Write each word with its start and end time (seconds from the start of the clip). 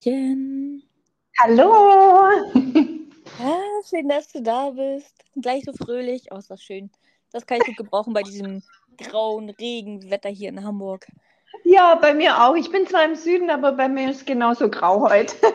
Jen. 0.00 0.84
Hallo! 1.40 2.30
Ja, 2.54 3.60
schön, 3.90 4.08
dass 4.08 4.28
du 4.28 4.40
da 4.40 4.70
bist. 4.70 5.12
Gleich 5.34 5.64
so 5.64 5.72
fröhlich. 5.72 6.28
Oh, 6.30 6.36
ist 6.36 6.50
das 6.50 6.62
schön. 6.62 6.90
Das 7.32 7.46
kann 7.46 7.58
ich 7.58 7.66
gut 7.66 7.78
gebrauchen 7.78 8.12
bei 8.12 8.22
diesem 8.22 8.62
grauen 8.96 9.50
Regenwetter 9.50 10.28
hier 10.28 10.50
in 10.50 10.62
Hamburg. 10.62 11.08
Ja, 11.64 11.96
bei 11.96 12.14
mir 12.14 12.40
auch. 12.40 12.54
Ich 12.54 12.70
bin 12.70 12.86
zwar 12.86 13.04
im 13.04 13.16
Süden, 13.16 13.50
aber 13.50 13.72
bei 13.72 13.88
mir 13.88 14.10
ist 14.10 14.24
genauso 14.24 14.70
grau 14.70 15.08
heute. 15.08 15.34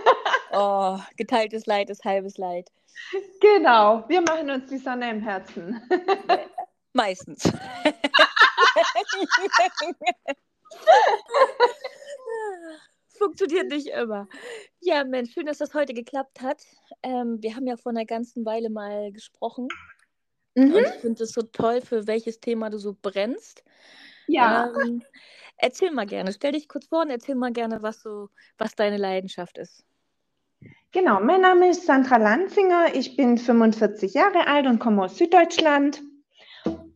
Oh, 0.55 0.99
geteiltes 1.17 1.65
Leid 1.65 1.89
ist 1.89 2.05
halbes 2.05 2.37
Leid. 2.37 2.69
Genau, 3.41 4.03
wir 4.07 4.21
machen 4.21 4.51
uns 4.51 4.69
die 4.69 4.77
Sonne 4.77 5.09
im 5.09 5.19
Herzen. 5.19 5.81
Meistens. 6.93 7.43
Funktioniert 13.17 13.69
nicht 13.69 13.87
immer. 13.87 14.27
Ja, 14.79 15.03
Mensch, 15.03 15.33
schön, 15.33 15.45
dass 15.45 15.59
das 15.59 15.73
heute 15.73 15.93
geklappt 15.93 16.41
hat. 16.41 16.63
Ähm, 17.03 17.41
wir 17.41 17.55
haben 17.55 17.67
ja 17.67 17.77
vor 17.77 17.91
einer 17.91 18.05
ganzen 18.05 18.45
Weile 18.45 18.69
mal 18.69 19.11
gesprochen. 19.11 19.67
Mhm. 20.55 20.73
Und 20.73 20.81
ich 20.87 20.93
finde 21.01 21.23
es 21.23 21.31
so 21.33 21.41
toll, 21.43 21.81
für 21.81 22.07
welches 22.07 22.39
Thema 22.39 22.69
du 22.69 22.77
so 22.77 22.95
brennst. 22.99 23.63
Ja, 24.27 24.71
Ähm, 24.83 25.03
erzähl 25.57 25.91
mal 25.91 26.05
gerne. 26.05 26.33
Stell 26.33 26.53
dich 26.53 26.67
kurz 26.67 26.87
vor 26.87 27.01
und 27.01 27.09
erzähl 27.09 27.35
mal 27.35 27.51
gerne, 27.53 27.81
was 27.81 28.01
so, 28.01 28.29
was 28.57 28.75
deine 28.75 28.97
Leidenschaft 28.97 29.57
ist. 29.57 29.85
genau. 30.91 31.19
Mein 31.19 31.41
Name 31.41 31.69
ist 31.69 31.85
Sandra 31.85 32.17
Lanzinger. 32.17 32.95
Ich 32.95 33.15
bin 33.17 33.37
45 33.37 34.13
Jahre 34.13 34.47
alt 34.47 34.67
und 34.67 34.79
komme 34.79 35.03
aus 35.03 35.17
Süddeutschland. 35.17 36.01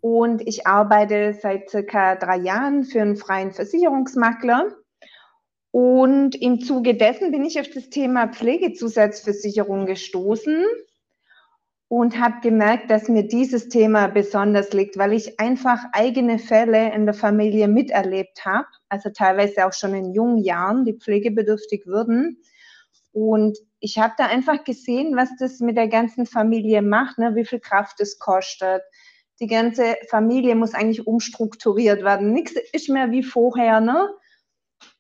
Und 0.02 0.48
ich 0.48 0.68
arbeite 0.68 1.34
seit 1.34 1.70
circa 1.70 2.16
drei 2.16 2.38
Jahren 2.38 2.84
für 2.86 3.02
einen 3.02 3.18
freien 3.18 3.52
Versicherungsmakler. 3.52 4.76
Und 5.72 6.36
im 6.36 6.62
Zuge 6.62 6.96
dessen 6.96 7.32
bin 7.32 7.44
ich 7.44 7.60
auf 7.60 7.70
das 7.70 7.90
Thema 7.90 8.28
Pflegezusatzversicherung 8.28 9.86
gestoßen 9.86 10.66
und 11.90 12.20
habe 12.20 12.42
gemerkt, 12.42 12.92
dass 12.92 13.08
mir 13.08 13.24
dieses 13.28 13.70
Thema 13.70 14.08
besonders 14.08 14.74
liegt, 14.74 14.98
weil 14.98 15.14
ich 15.14 15.40
einfach 15.40 15.84
eigene 15.94 16.38
Fälle 16.38 16.94
in 16.94 17.06
der 17.06 17.14
Familie 17.14 17.68
miterlebt 17.68 18.46
habe, 18.46 18.68
also 18.90 19.10
teilweise 19.10 19.66
auch 19.66 19.74
schon 19.74 19.94
in 19.94 20.14
jungen 20.14 20.38
Jahren, 20.38 20.84
die 20.84 20.94
pflegebedürftig 20.94 21.86
würden. 21.86 22.42
Und 23.14 23.58
ich 23.80 23.98
habe 23.98 24.14
da 24.18 24.26
einfach 24.26 24.64
gesehen, 24.64 25.16
was 25.16 25.30
das 25.40 25.60
mit 25.60 25.78
der 25.78 25.88
ganzen 25.88 26.26
Familie 26.26 26.82
macht, 26.82 27.18
ne? 27.18 27.36
wie 27.36 27.46
viel 27.46 27.60
Kraft 27.60 28.02
es 28.02 28.20
kostet. 28.20 28.82
Die 29.40 29.48
ganze 29.48 29.96
Familie 30.10 30.56
muss 30.56 30.74
eigentlich 30.74 31.08
umstrukturiert 31.08 32.04
werden. 32.04 32.34
Nichts 32.34 32.54
ist 32.74 32.90
mehr 32.90 33.12
wie 33.12 33.24
vorher. 33.24 33.80
Ne? 33.80 34.10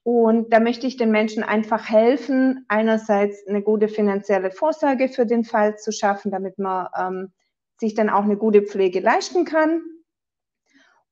Und 0.10 0.54
da 0.54 0.62
möchte 0.62 0.88
ich 0.88 0.96
den 0.96 1.12
Menschen 1.12 1.44
einfach 1.44 1.90
helfen, 1.90 2.64
einerseits 2.70 3.46
eine 3.46 3.62
gute 3.62 3.90
finanzielle 3.90 4.52
Vorsorge 4.52 5.10
für 5.10 5.26
den 5.26 5.44
Fall 5.44 5.78
zu 5.78 5.92
schaffen, 5.92 6.32
damit 6.32 6.58
man 6.58 6.88
ähm, 6.98 7.34
sich 7.78 7.94
dann 7.94 8.10
auch 8.10 8.24
eine 8.24 8.38
gute 8.38 8.62
Pflege 8.62 9.02
leisten 9.02 9.44
kann. 9.44 9.82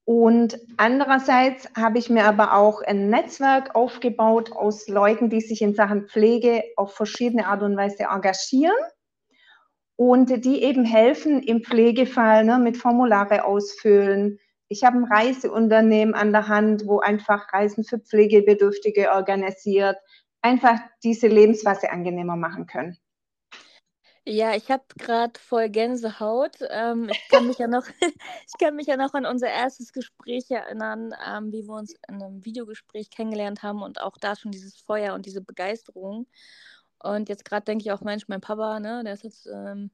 Und 0.05 0.57
andererseits 0.77 1.67
habe 1.75 1.97
ich 1.97 2.09
mir 2.09 2.23
aber 2.23 2.53
auch 2.53 2.81
ein 2.83 3.09
Netzwerk 3.09 3.75
aufgebaut 3.75 4.53
aus 4.53 4.87
Leuten, 4.87 5.29
die 5.29 5.41
sich 5.41 5.61
in 5.61 5.75
Sachen 5.75 6.07
Pflege 6.07 6.63
auf 6.77 6.93
verschiedene 6.93 7.47
Art 7.47 7.63
und 7.63 7.75
Weise 7.75 8.03
engagieren 8.03 8.77
und 9.97 10.45
die 10.45 10.63
eben 10.63 10.85
helfen 10.85 11.43
im 11.43 11.65
Pflegefall 11.65 12.45
ne, 12.45 12.59
mit 12.59 12.77
Formulare 12.77 13.43
ausfüllen. 13.43 14.39
Ich 14.67 14.83
habe 14.83 14.97
ein 14.97 15.05
Reiseunternehmen 15.05 16.15
an 16.15 16.31
der 16.31 16.47
Hand, 16.47 16.87
wo 16.87 16.99
einfach 16.99 17.53
Reisen 17.53 17.83
für 17.83 17.99
Pflegebedürftige 17.99 19.11
organisiert, 19.11 19.97
einfach 20.41 20.79
diese 21.03 21.27
Lebensweise 21.27 21.91
angenehmer 21.91 22.35
machen 22.35 22.65
können. 22.65 22.97
Ja, 24.27 24.55
ich 24.55 24.71
habe 24.71 24.83
gerade 24.97 25.39
voll 25.39 25.69
Gänsehaut. 25.69 26.57
Ähm, 26.71 27.09
ich 27.09 27.27
kann 27.29 27.45
mich 27.45 27.59
ja 27.59 27.67
noch, 27.67 27.85
ich 28.47 28.59
kann 28.59 28.75
mich 28.75 28.87
ja 28.87 28.97
noch 28.97 29.13
an 29.13 29.27
unser 29.27 29.49
erstes 29.49 29.93
Gespräch 29.93 30.49
erinnern, 30.49 31.13
ähm, 31.27 31.51
wie 31.51 31.67
wir 31.67 31.75
uns 31.75 31.93
in 32.09 32.15
einem 32.15 32.43
Videogespräch 32.43 33.11
kennengelernt 33.11 33.61
haben 33.61 33.83
und 33.83 34.01
auch 34.01 34.17
da 34.17 34.35
schon 34.35 34.51
dieses 34.51 34.77
Feuer 34.77 35.13
und 35.13 35.27
diese 35.27 35.41
Begeisterung. 35.41 36.25
Und 36.99 37.29
jetzt 37.29 37.45
gerade 37.45 37.65
denke 37.65 37.83
ich 37.83 37.91
auch, 37.91 38.01
Mensch, 38.01 38.27
mein 38.27 38.41
Papa, 38.41 38.79
ne, 38.79 39.03
der 39.03 39.13
ist 39.13 39.23
jetzt 39.23 39.45
ähm, 39.45 39.91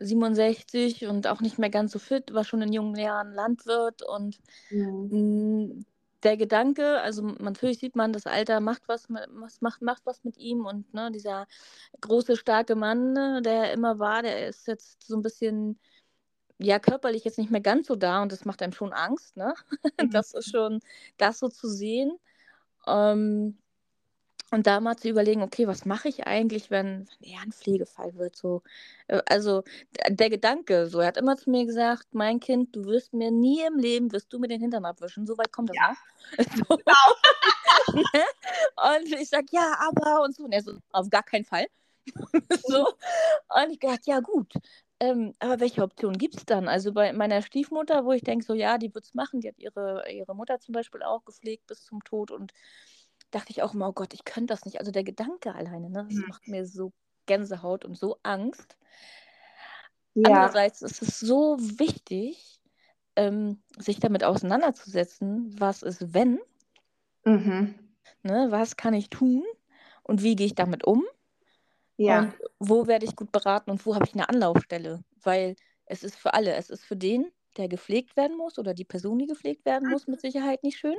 67 0.00 1.06
und 1.06 1.26
auch 1.26 1.40
nicht 1.40 1.58
mehr 1.58 1.70
ganz 1.70 1.92
so 1.92 1.98
fit, 1.98 2.32
war 2.34 2.44
schon 2.44 2.62
in 2.62 2.72
jungen 2.72 2.96
Jahren 2.96 3.32
Landwirt 3.34 4.02
und 4.02 4.38
Mhm. 4.70 5.10
mh, 5.10 5.84
der 6.22 6.36
Gedanke, 6.38 7.00
also 7.02 7.22
natürlich 7.22 7.78
sieht 7.80 7.96
man, 7.96 8.12
das 8.12 8.26
Alter 8.26 8.60
macht 8.60 8.88
was, 8.88 9.08
mit, 9.10 9.24
was 9.30 9.60
macht, 9.60 9.82
macht 9.82 10.06
was 10.06 10.24
mit 10.24 10.38
ihm 10.38 10.64
und 10.66 10.92
ne, 10.94 11.10
dieser 11.12 11.46
große, 12.00 12.36
starke 12.36 12.76
Mann, 12.76 13.12
ne, 13.12 13.42
der 13.44 13.54
er 13.68 13.72
immer 13.74 13.98
war, 13.98 14.22
der 14.22 14.48
ist 14.48 14.66
jetzt 14.68 15.02
so 15.06 15.16
ein 15.16 15.22
bisschen, 15.22 15.78
ja, 16.58 16.78
körperlich 16.78 17.24
jetzt 17.24 17.38
nicht 17.38 17.50
mehr 17.50 17.60
ganz 17.60 17.86
so 17.88 17.96
da 17.96 18.22
und 18.22 18.32
das 18.32 18.44
macht 18.44 18.62
einem 18.62 18.72
schon 18.72 18.92
Angst, 18.92 19.36
ne? 19.36 19.54
Mhm. 20.00 20.10
Das 20.12 20.34
ist 20.34 20.50
schon, 20.50 20.80
das 21.18 21.38
so 21.40 21.48
zu 21.48 21.68
sehen. 21.68 22.18
Ähm, 22.86 23.58
und 24.54 24.66
da 24.66 24.80
mal 24.80 24.96
zu 24.96 25.08
überlegen, 25.08 25.42
okay, 25.42 25.66
was 25.68 25.84
mache 25.84 26.08
ich 26.08 26.26
eigentlich, 26.26 26.70
wenn, 26.70 27.08
wenn 27.20 27.30
er 27.32 27.42
ein 27.42 27.52
Pflegefall 27.52 28.14
wird? 28.16 28.36
So, 28.36 28.62
Äh, 29.08 29.22
also 29.26 29.64
der 30.08 30.30
Gedanke, 30.30 30.86
so, 30.88 31.00
er 31.00 31.08
hat 31.08 31.16
immer 31.18 31.36
zu 31.36 31.50
mir 31.50 31.66
gesagt, 31.66 32.08
mein 32.14 32.40
Kind, 32.40 32.74
du 32.76 32.84
wirst 32.86 33.12
mir 33.14 33.30
nie 33.30 33.62
im 33.66 33.78
Leben, 33.78 34.12
wirst 34.12 34.32
du 34.32 34.38
mir 34.38 34.48
den 34.48 34.60
Hintern 34.60 34.84
abwischen. 34.86 35.26
So 35.26 35.36
weit 35.38 35.52
kommt 35.52 35.70
das 35.70 35.78
noch. 35.78 35.96
So, 36.68 36.76
ne? 36.76 36.94
Und 38.76 39.12
ich 39.20 39.28
sag, 39.28 39.46
ja, 39.52 39.76
aber 39.80 40.22
und 40.24 40.34
so. 40.36 40.44
Und 40.44 40.52
er 40.52 40.62
so, 40.62 40.78
auf 40.92 41.10
gar 41.10 41.22
keinen 41.22 41.44
Fall. 41.44 41.66
so. 42.66 42.86
Und 42.88 43.70
ich 43.72 43.80
gedacht, 43.80 44.06
ja 44.06 44.20
gut. 44.20 44.52
Ähm, 45.00 45.34
aber 45.40 45.60
welche 45.60 45.82
Option 45.82 46.16
gibt 46.18 46.36
es 46.36 46.46
dann? 46.46 46.68
Also 46.68 46.92
bei 46.92 47.12
meiner 47.12 47.42
Stiefmutter, 47.42 48.04
wo 48.04 48.12
ich 48.12 48.22
denke, 48.22 48.44
so 48.44 48.54
ja, 48.54 48.78
die 48.78 48.94
wird 48.94 49.04
es 49.04 49.14
machen, 49.14 49.40
die 49.40 49.48
hat 49.48 49.58
ihre, 49.58 50.04
ihre 50.10 50.34
Mutter 50.36 50.60
zum 50.60 50.72
Beispiel 50.74 51.02
auch 51.02 51.24
gepflegt 51.24 51.66
bis 51.66 51.84
zum 51.84 52.02
Tod 52.04 52.30
und 52.30 52.52
dachte 53.34 53.50
ich 53.52 53.62
auch 53.62 53.74
immer, 53.74 53.88
oh 53.88 53.92
Gott, 53.92 54.14
ich 54.14 54.24
könnte 54.24 54.54
das 54.54 54.64
nicht. 54.64 54.78
Also 54.80 54.92
der 54.92 55.04
Gedanke 55.04 55.54
alleine, 55.54 55.90
ne, 55.90 56.04
das 56.08 56.14
Mhm. 56.14 56.26
macht 56.26 56.46
mir 56.48 56.66
so 56.66 56.92
Gänsehaut 57.26 57.84
und 57.84 57.96
so 57.98 58.18
Angst. 58.22 58.76
Ja, 60.14 60.48
Andererseits 60.48 60.82
ist 60.82 61.02
es 61.02 61.20
so 61.20 61.56
wichtig, 61.60 62.60
ähm, 63.16 63.62
sich 63.78 64.00
damit 64.00 64.24
auseinanderzusetzen, 64.24 65.54
was 65.60 65.82
ist, 65.82 66.14
wenn, 66.14 66.40
mhm. 67.26 67.74
ne, 68.22 68.48
was 68.50 68.76
kann 68.76 68.94
ich 68.94 69.08
tun 69.10 69.44
und 70.02 70.22
wie 70.22 70.34
gehe 70.36 70.46
ich 70.46 70.54
damit 70.54 70.84
um 70.84 71.04
ja, 71.96 72.20
und 72.20 72.36
wo 72.58 72.86
werde 72.86 73.06
ich 73.06 73.16
gut 73.16 73.32
beraten 73.32 73.70
und 73.70 73.84
wo 73.86 73.94
habe 73.94 74.06
ich 74.06 74.14
eine 74.14 74.28
Anlaufstelle, 74.28 75.04
weil 75.22 75.56
es 75.86 76.02
ist 76.04 76.16
für 76.16 76.34
alle, 76.34 76.54
es 76.54 76.70
ist 76.70 76.84
für 76.84 76.96
den, 76.96 77.30
der 77.56 77.68
gepflegt 77.68 78.16
werden 78.16 78.36
muss 78.36 78.58
oder 78.58 78.74
die 78.74 78.84
Person, 78.84 79.18
die 79.18 79.26
gepflegt 79.26 79.64
werden 79.64 79.88
muss, 79.88 80.06
mit 80.06 80.20
Sicherheit 80.20 80.62
nicht 80.62 80.78
schön. 80.78 80.96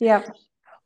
ja, 0.00 0.22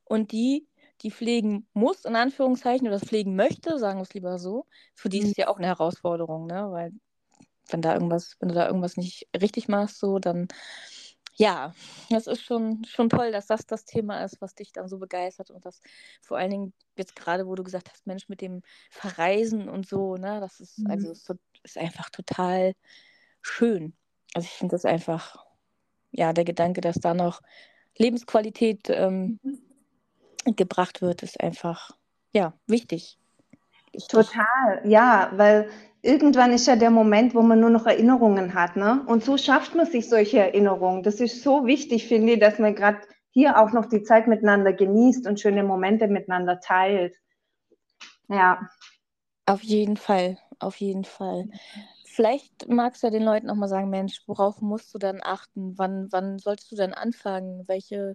Und 0.07 0.33
die, 0.33 0.67
die 1.03 1.11
pflegen 1.11 1.69
muss, 1.75 2.05
in 2.07 2.17
Anführungszeichen, 2.17 2.89
oder 2.89 3.01
pflegen 3.01 3.37
möchte, 3.37 3.79
sagen 3.79 3.99
wir 3.99 4.05
es 4.05 4.15
lieber 4.15 4.39
so, 4.39 4.67
für 4.95 5.11
die 5.11 5.19
ist 5.21 5.27
Mhm. 5.27 5.31
es 5.33 5.37
ja 5.37 5.49
auch 5.49 5.59
eine 5.59 5.69
Herausforderung, 5.69 6.47
ne? 6.47 6.69
Weil 6.71 6.93
wenn 7.71 7.83
da 7.83 7.95
irgendwas, 7.95 8.37
wenn 8.41 8.49
du 8.51 8.55
da 8.55 8.67
irgendwas 8.69 8.97
nicht 8.97 9.29
richtig 9.41 9.69
machst, 9.69 9.99
so, 9.99 10.19
dann 10.19 10.49
ja, 11.39 11.75
das 12.11 12.27
ist 12.27 12.43
schon, 12.43 12.85
schon 12.85 13.11
toll, 13.11 13.31
dass 13.33 13.47
das 13.47 13.67
das 13.67 13.85
Thema 13.85 14.25
ist, 14.25 14.41
was 14.41 14.55
dich 14.55 14.73
dann 14.73 14.89
so 14.89 14.99
begeistert 14.99 15.51
und 15.51 15.67
das 15.67 15.83
vor 16.23 16.39
allen 16.39 16.51
Dingen 16.51 16.73
jetzt 16.97 17.15
gerade, 17.17 17.47
wo 17.47 17.55
du 17.55 17.63
gesagt 17.63 17.91
hast, 17.91 18.07
Mensch, 18.07 18.29
mit 18.29 18.41
dem 18.41 18.63
Verreisen 18.91 19.69
und 19.69 19.87
so, 19.87 20.17
ne, 20.17 20.41
das 20.41 20.61
ist, 20.61 20.79
Mhm. 20.79 20.89
also 20.89 21.11
ist, 21.11 21.31
ist 21.63 21.79
einfach 21.79 22.11
total 22.11 22.73
schön. 23.43 23.95
Also 24.35 24.47
ich 24.47 24.53
finde 24.55 24.75
das 24.77 24.85
einfach, 24.87 25.45
ja, 26.11 26.33
der 26.33 26.45
Gedanke, 26.45 26.81
dass 26.81 26.97
da 26.97 27.15
noch 27.15 27.43
Lebensqualität 27.99 28.89
ähm, 28.91 29.39
gebracht 30.55 31.03
wird, 31.03 31.23
ist 31.23 31.41
einfach, 31.41 31.91
ja, 32.33 32.53
wichtig. 32.67 33.19
wichtig. 33.93 34.09
Total, 34.09 34.81
ja, 34.85 35.31
weil 35.37 35.69
irgendwann 36.03 36.53
ist 36.53 36.67
ja 36.67 36.77
der 36.77 36.91
Moment, 36.91 37.35
wo 37.35 37.43
man 37.43 37.61
nur 37.61 37.71
noch 37.71 37.87
Erinnerungen 37.87 38.55
hat, 38.55 38.77
ne? 38.77 39.05
Und 39.07 39.25
so 39.25 39.37
schafft 39.39 39.75
man 39.75 39.87
sich 39.87 40.09
solche 40.09 40.39
Erinnerungen. 40.39 41.03
Das 41.03 41.21
ist 41.21 41.43
so 41.43 41.67
wichtig, 41.67 42.07
finde 42.07 42.35
ich, 42.35 42.41
dass 42.41 42.59
man 42.59 42.75
gerade 42.75 43.01
hier 43.31 43.59
auch 43.61 43.73
noch 43.73 43.87
die 43.87 44.03
Zeit 44.03 44.27
miteinander 44.29 44.73
genießt 44.73 45.27
und 45.27 45.41
schöne 45.41 45.63
Momente 45.65 46.09
miteinander 46.09 46.61
teilt. 46.61 47.15
Ja, 48.29 48.69
Auf 49.47 49.63
jeden 49.63 49.97
Fall, 49.97 50.39
auf 50.59 50.77
jeden 50.77 51.05
Fall. 51.05 51.49
Vielleicht 52.05 52.69
magst 52.69 53.03
du 53.03 53.09
ja 53.09 53.11
den 53.13 53.23
Leuten 53.23 53.51
auch 53.51 53.55
mal 53.57 53.69
sagen, 53.69 53.91
Mensch, 53.91 54.23
worauf 54.27 54.61
musst 54.61 54.95
du 54.95 54.99
dann 54.99 55.21
achten? 55.23 55.79
Wann, 55.79 56.09
wann 56.11 56.39
solltest 56.39 56.73
du 56.73 56.77
dann 56.77 56.95
anfangen? 56.95 57.67
Welche, 57.69 58.15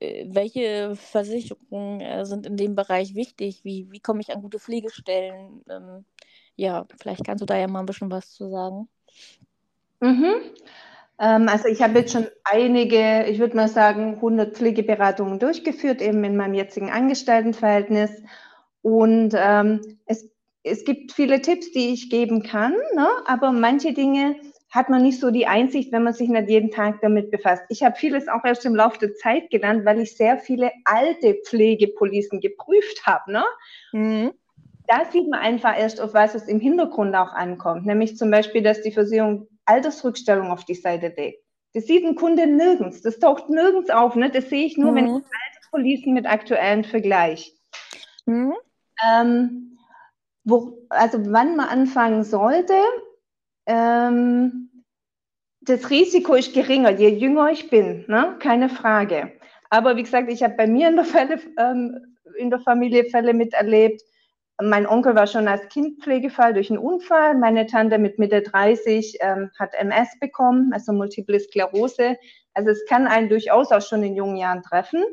welche 0.00 0.94
Versicherungen 0.96 2.00
äh, 2.00 2.24
sind 2.24 2.46
in 2.46 2.56
dem 2.56 2.74
Bereich 2.74 3.14
wichtig? 3.14 3.64
Wie, 3.64 3.90
wie 3.90 4.00
komme 4.00 4.20
ich 4.20 4.32
an 4.32 4.42
gute 4.42 4.58
Pflegestellen? 4.58 5.64
Ähm, 5.68 6.04
ja, 6.56 6.86
vielleicht 7.00 7.24
kannst 7.24 7.42
du 7.42 7.46
da 7.46 7.56
ja 7.56 7.66
mal 7.68 7.80
ein 7.80 7.86
bisschen 7.86 8.10
was 8.10 8.32
zu 8.32 8.48
sagen. 8.48 8.88
mhm. 10.00 10.34
Ähm, 11.20 11.48
also 11.48 11.66
ich 11.66 11.82
habe 11.82 11.98
jetzt 11.98 12.12
schon 12.12 12.28
einige, 12.44 13.24
ich 13.24 13.38
würde 13.40 13.56
mal 13.56 13.68
sagen, 13.68 14.14
100 14.16 14.56
Pflegeberatungen 14.56 15.38
durchgeführt, 15.38 16.00
eben 16.00 16.22
in 16.22 16.36
meinem 16.36 16.54
jetzigen 16.54 16.90
Angestelltenverhältnis. 16.90 18.10
Und 18.82 19.34
ähm, 19.36 19.98
es, 20.06 20.28
es 20.62 20.84
gibt 20.84 21.12
viele 21.12 21.40
Tipps, 21.40 21.72
die 21.72 21.92
ich 21.92 22.10
geben 22.10 22.42
kann, 22.42 22.72
ne? 22.94 23.08
aber 23.26 23.50
manche 23.50 23.92
Dinge 23.92 24.36
hat 24.70 24.90
man 24.90 25.02
nicht 25.02 25.20
so 25.20 25.30
die 25.30 25.46
Einsicht, 25.46 25.92
wenn 25.92 26.02
man 26.02 26.12
sich 26.12 26.28
nicht 26.28 26.50
jeden 26.50 26.70
Tag 26.70 27.00
damit 27.00 27.30
befasst. 27.30 27.62
Ich 27.70 27.82
habe 27.82 27.96
vieles 27.96 28.28
auch 28.28 28.44
erst 28.44 28.66
im 28.66 28.76
Laufe 28.76 28.98
der 28.98 29.14
Zeit 29.14 29.50
gelernt, 29.50 29.84
weil 29.84 30.00
ich 30.00 30.16
sehr 30.16 30.38
viele 30.38 30.70
alte 30.84 31.34
Pflegepolicen 31.46 32.40
geprüft 32.40 33.06
habe. 33.06 33.32
Ne? 33.32 33.44
Mhm. 33.92 34.32
Da 34.86 35.04
sieht 35.10 35.28
man 35.28 35.40
einfach 35.40 35.78
erst, 35.78 36.00
auf 36.00 36.14
was 36.14 36.34
es 36.34 36.48
im 36.48 36.60
Hintergrund 36.60 37.14
auch 37.14 37.32
ankommt. 37.32 37.86
Nämlich 37.86 38.16
zum 38.16 38.30
Beispiel, 38.30 38.62
dass 38.62 38.82
die 38.82 38.92
Versicherung 38.92 39.48
Altersrückstellung 39.64 40.50
auf 40.50 40.64
die 40.64 40.74
Seite 40.74 41.12
legt. 41.16 41.42
Das 41.74 41.86
sieht 41.86 42.04
ein 42.04 42.14
Kunde 42.14 42.46
nirgends. 42.46 43.02
Das 43.02 43.18
taucht 43.18 43.50
nirgends 43.50 43.90
auf. 43.90 44.16
Ne? 44.16 44.30
Das 44.30 44.48
sehe 44.48 44.64
ich 44.64 44.76
nur, 44.76 44.92
mhm. 44.92 44.96
wenn 44.96 45.06
ich 45.06 45.12
alte 45.12 45.68
Policen 45.70 46.14
mit 46.14 46.26
aktuellen 46.26 46.84
vergleiche. 46.84 47.52
Mhm. 48.26 48.54
Ähm, 49.06 49.78
wo, 50.44 50.86
also 50.88 51.18
wann 51.26 51.56
man 51.56 51.68
anfangen 51.68 52.24
sollte, 52.24 52.74
ähm, 53.68 54.70
das 55.60 55.90
Risiko 55.90 56.34
ist 56.34 56.54
geringer, 56.54 56.90
je 56.90 57.10
jünger 57.10 57.50
ich 57.50 57.68
bin, 57.68 58.04
ne? 58.08 58.36
keine 58.40 58.68
Frage. 58.68 59.32
Aber 59.70 59.96
wie 59.96 60.02
gesagt, 60.02 60.30
ich 60.32 60.42
habe 60.42 60.54
bei 60.54 60.66
mir 60.66 60.88
in 60.88 60.96
der, 60.96 61.04
Fälle, 61.04 61.38
ähm, 61.58 62.16
in 62.38 62.48
der 62.48 62.60
Familie 62.60 63.04
Fälle 63.04 63.34
miterlebt. 63.34 64.02
Mein 64.60 64.86
Onkel 64.86 65.14
war 65.14 65.26
schon 65.26 65.46
als 65.46 65.68
Kind 65.68 66.02
Pflegefall 66.02 66.54
durch 66.54 66.70
einen 66.70 66.78
Unfall. 66.78 67.36
Meine 67.36 67.66
Tante 67.66 67.98
mit 67.98 68.18
Mitte 68.18 68.40
30 68.40 69.18
ähm, 69.20 69.50
hat 69.58 69.74
MS 69.74 70.18
bekommen, 70.18 70.72
also 70.72 70.92
Multiple 70.92 71.38
Sklerose. 71.38 72.16
Also 72.54 72.70
es 72.70 72.84
kann 72.86 73.06
einen 73.06 73.28
durchaus 73.28 73.70
auch 73.70 73.82
schon 73.82 74.02
in 74.02 74.16
jungen 74.16 74.36
Jahren 74.36 74.62
treffen. 74.62 75.04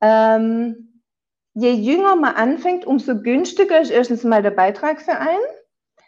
Ähm, 0.00 1.02
je 1.54 1.72
jünger 1.72 2.14
man 2.14 2.36
anfängt, 2.36 2.86
umso 2.86 3.20
günstiger 3.20 3.80
ist 3.80 3.90
erstens 3.90 4.22
mal 4.22 4.42
der 4.42 4.52
Beitrag 4.52 5.02
für 5.02 5.18
einen. 5.18 5.40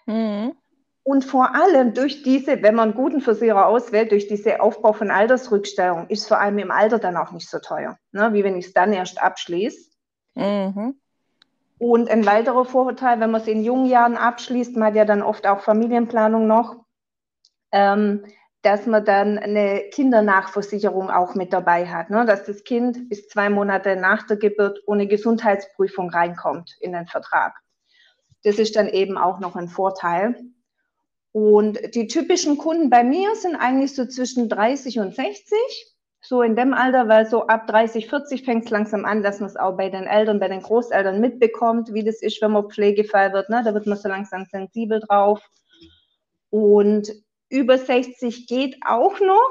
Mhm. 0.07 0.60
Und 1.03 1.25
vor 1.25 1.55
allem 1.55 1.95
durch 1.95 2.23
diese, 2.23 2.63
wenn 2.63 2.75
man 2.75 2.91
einen 2.91 2.99
guten 2.99 3.21
Versicherer 3.21 3.67
auswählt, 3.67 4.13
durch 4.13 4.29
diese 4.29 4.61
Aufbau 4.61 4.93
von 4.93 5.11
Altersrückstellung, 5.11 6.07
ist 6.09 6.29
vor 6.29 6.39
allem 6.39 6.59
im 6.59 6.71
Alter 6.71 6.99
dann 6.99 7.17
auch 7.17 7.33
nicht 7.33 7.49
so 7.49 7.59
teuer, 7.59 7.99
ne? 8.13 8.33
wie 8.33 8.45
wenn 8.45 8.57
ich 8.57 8.67
es 8.67 8.73
dann 8.75 8.93
erst 8.93 9.21
abschließe. 9.21 9.91
Mhm. 10.35 11.01
Und 11.79 12.11
ein 12.11 12.27
weiterer 12.27 12.67
Vorteil, 12.67 13.21
wenn 13.21 13.31
man 13.31 13.41
es 13.41 13.49
in 13.49 13.65
jungen 13.65 13.87
Jahren 13.87 14.19
abschließt, 14.19 14.77
man 14.77 14.89
hat 14.89 14.97
ja 14.97 15.07
dann 15.07 15.23
oft 15.23 15.47
auch 15.47 15.61
Familienplanung 15.61 16.47
noch, 16.47 16.85
ähm, 17.73 18.27
dass 18.61 18.87
man 18.87 19.03
dann 19.03 19.39
eine 19.39 19.85
Kindernachversicherung 19.91 21.11
auch 21.11 21.35
mit 21.35 21.55
dabei 21.55 21.87
hat, 21.87 22.11
ne? 22.11 22.27
dass 22.27 22.45
das 22.45 22.65
Kind 22.65 23.09
bis 23.09 23.29
zwei 23.29 23.49
Monate 23.49 23.97
nach 23.97 24.27
der 24.27 24.37
Geburt 24.37 24.81
ohne 24.87 25.07
Gesundheitsprüfung 25.07 26.11
reinkommt 26.11 26.77
in 26.81 26.93
den 26.93 27.07
Vertrag. 27.07 27.55
Das 28.45 28.59
ist 28.59 28.77
dann 28.77 28.89
eben 28.89 29.17
auch 29.17 29.41
noch 29.41 29.57
ein 29.57 29.69
Vorteil. 29.69 30.37
Und 31.33 31.79
die 31.95 32.09
typischen 32.09 32.59
Kunden 32.59 32.91
bei 32.91 33.05
mir 33.05 33.35
sind 33.37 33.55
eigentlich 33.57 33.95
so 33.95 34.05
zwischen 34.07 34.49
30 34.49 34.99
und 34.99 35.15
60, 35.15 35.57
so 36.23 36.43
in 36.43 36.57
dem 36.57 36.75
Alter, 36.75 37.09
weil 37.09 37.27
so 37.27 37.47
ab 37.47 37.67
30, 37.67 38.09
40 38.09 38.45
fängt 38.45 38.65
es 38.65 38.71
langsam 38.71 39.05
an, 39.05 39.23
dass 39.23 39.41
man 39.41 39.49
es 39.49 39.57
auch 39.57 39.77
bei 39.77 39.89
den 39.89 40.05
Eltern, 40.05 40.41
bei 40.41 40.49
den 40.49 40.63
Großeltern 40.63 41.21
mitbekommt, 41.21 41.95
wie 41.95 42.05
das 42.05 42.21
ist, 42.21 42.43
wenn 42.43 42.51
man 42.51 42.69
Pflegefall 42.69 43.33
wird. 43.33 43.49
Ne? 43.49 43.63
Da 43.65 43.75
wird 43.75 43.87
man 43.87 43.97
so 43.97 44.09
langsam 44.09 44.45
sensibel 44.45 45.01
drauf. 45.01 45.41
Und 46.51 47.11
über 47.49 47.79
60 47.79 48.47
geht 48.47 48.77
auch 48.85 49.21
noch, 49.21 49.51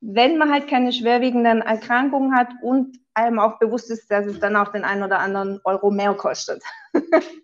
wenn 0.00 0.38
man 0.38 0.50
halt 0.50 0.66
keine 0.66 0.92
schwerwiegenden 0.92 1.60
Erkrankungen 1.60 2.34
hat 2.34 2.48
und 2.62 2.98
einem 3.14 3.38
auch 3.38 3.58
bewusst 3.58 3.90
ist, 3.90 4.10
dass 4.10 4.26
es 4.26 4.40
dann 4.40 4.56
auch 4.56 4.68
den 4.68 4.84
einen 4.84 5.02
oder 5.02 5.18
anderen 5.18 5.60
Euro 5.64 5.90
mehr 5.90 6.14
kostet. 6.14 6.62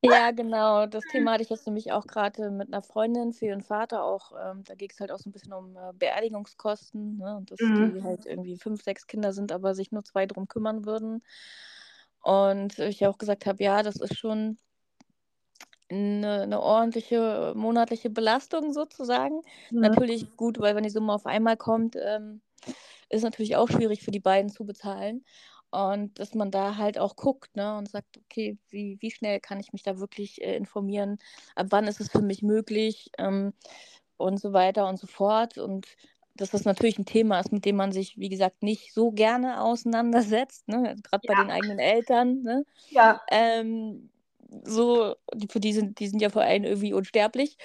Ja, 0.00 0.30
genau. 0.30 0.86
Das 0.86 1.04
Thema 1.10 1.32
hatte 1.32 1.42
ich 1.42 1.50
jetzt 1.50 1.66
nämlich 1.66 1.90
auch 1.90 2.06
gerade 2.06 2.50
mit 2.50 2.68
einer 2.68 2.82
Freundin 2.82 3.32
für 3.32 3.46
ihren 3.46 3.62
Vater 3.62 4.04
auch. 4.04 4.32
Ähm, 4.40 4.62
da 4.64 4.74
ging 4.74 4.90
es 4.92 5.00
halt 5.00 5.10
auch 5.10 5.18
so 5.18 5.28
ein 5.28 5.32
bisschen 5.32 5.52
um 5.52 5.76
äh, 5.76 5.92
Beerdigungskosten, 5.92 7.18
ne? 7.18 7.36
Und 7.36 7.50
dass 7.50 7.58
mhm. 7.60 7.94
die 7.94 8.04
halt 8.04 8.24
irgendwie 8.24 8.56
fünf, 8.56 8.82
sechs 8.82 9.08
Kinder 9.08 9.32
sind, 9.32 9.50
aber 9.50 9.74
sich 9.74 9.90
nur 9.90 10.04
zwei 10.04 10.26
drum 10.26 10.46
kümmern 10.46 10.84
würden. 10.86 11.24
Und 12.22 12.78
ich 12.78 13.06
auch 13.06 13.18
gesagt 13.18 13.46
habe, 13.46 13.62
ja, 13.62 13.82
das 13.82 13.96
ist 13.96 14.16
schon 14.16 14.58
eine, 15.90 16.42
eine 16.42 16.60
ordentliche 16.60 17.52
monatliche 17.56 18.10
Belastung 18.10 18.72
sozusagen. 18.72 19.42
Mhm. 19.70 19.80
Natürlich 19.80 20.36
gut, 20.36 20.60
weil 20.60 20.76
wenn 20.76 20.84
die 20.84 20.90
Summe 20.90 21.12
auf 21.12 21.26
einmal 21.26 21.56
kommt, 21.56 21.96
ähm, 22.00 22.40
ist 23.08 23.22
natürlich 23.22 23.56
auch 23.56 23.68
schwierig 23.68 24.02
für 24.02 24.10
die 24.10 24.20
beiden 24.20 24.50
zu 24.50 24.64
bezahlen. 24.64 25.24
Und 25.70 26.18
dass 26.18 26.34
man 26.34 26.50
da 26.50 26.76
halt 26.76 26.98
auch 26.98 27.14
guckt 27.14 27.54
ne, 27.54 27.76
und 27.76 27.90
sagt, 27.90 28.16
okay, 28.16 28.56
wie, 28.70 28.96
wie 29.00 29.10
schnell 29.10 29.38
kann 29.38 29.60
ich 29.60 29.72
mich 29.72 29.82
da 29.82 29.98
wirklich 29.98 30.40
äh, 30.40 30.56
informieren, 30.56 31.18
ab 31.56 31.66
wann 31.70 31.86
ist 31.86 32.00
es 32.00 32.10
für 32.10 32.22
mich 32.22 32.42
möglich 32.42 33.10
ähm, 33.18 33.52
und 34.16 34.40
so 34.40 34.54
weiter 34.54 34.88
und 34.88 34.98
so 34.98 35.06
fort. 35.06 35.58
Und 35.58 35.86
dass 36.34 36.50
das 36.50 36.64
natürlich 36.64 36.98
ein 36.98 37.04
Thema 37.04 37.38
ist, 37.40 37.52
mit 37.52 37.66
dem 37.66 37.76
man 37.76 37.92
sich, 37.92 38.16
wie 38.16 38.30
gesagt, 38.30 38.62
nicht 38.62 38.94
so 38.94 39.10
gerne 39.10 39.62
auseinandersetzt, 39.62 40.68
ne? 40.68 40.96
gerade 41.02 41.28
ja. 41.28 41.34
bei 41.34 41.42
den 41.42 41.50
eigenen 41.50 41.78
Eltern. 41.78 42.42
Ne? 42.42 42.64
Ja. 42.88 43.20
Ähm, 43.30 44.08
so, 44.64 45.16
für 45.50 45.60
die 45.60 45.74
sind, 45.74 45.98
die 46.00 46.08
sind 46.08 46.22
ja 46.22 46.30
vor 46.30 46.42
allem 46.42 46.64
irgendwie 46.64 46.94
unsterblich. 46.94 47.58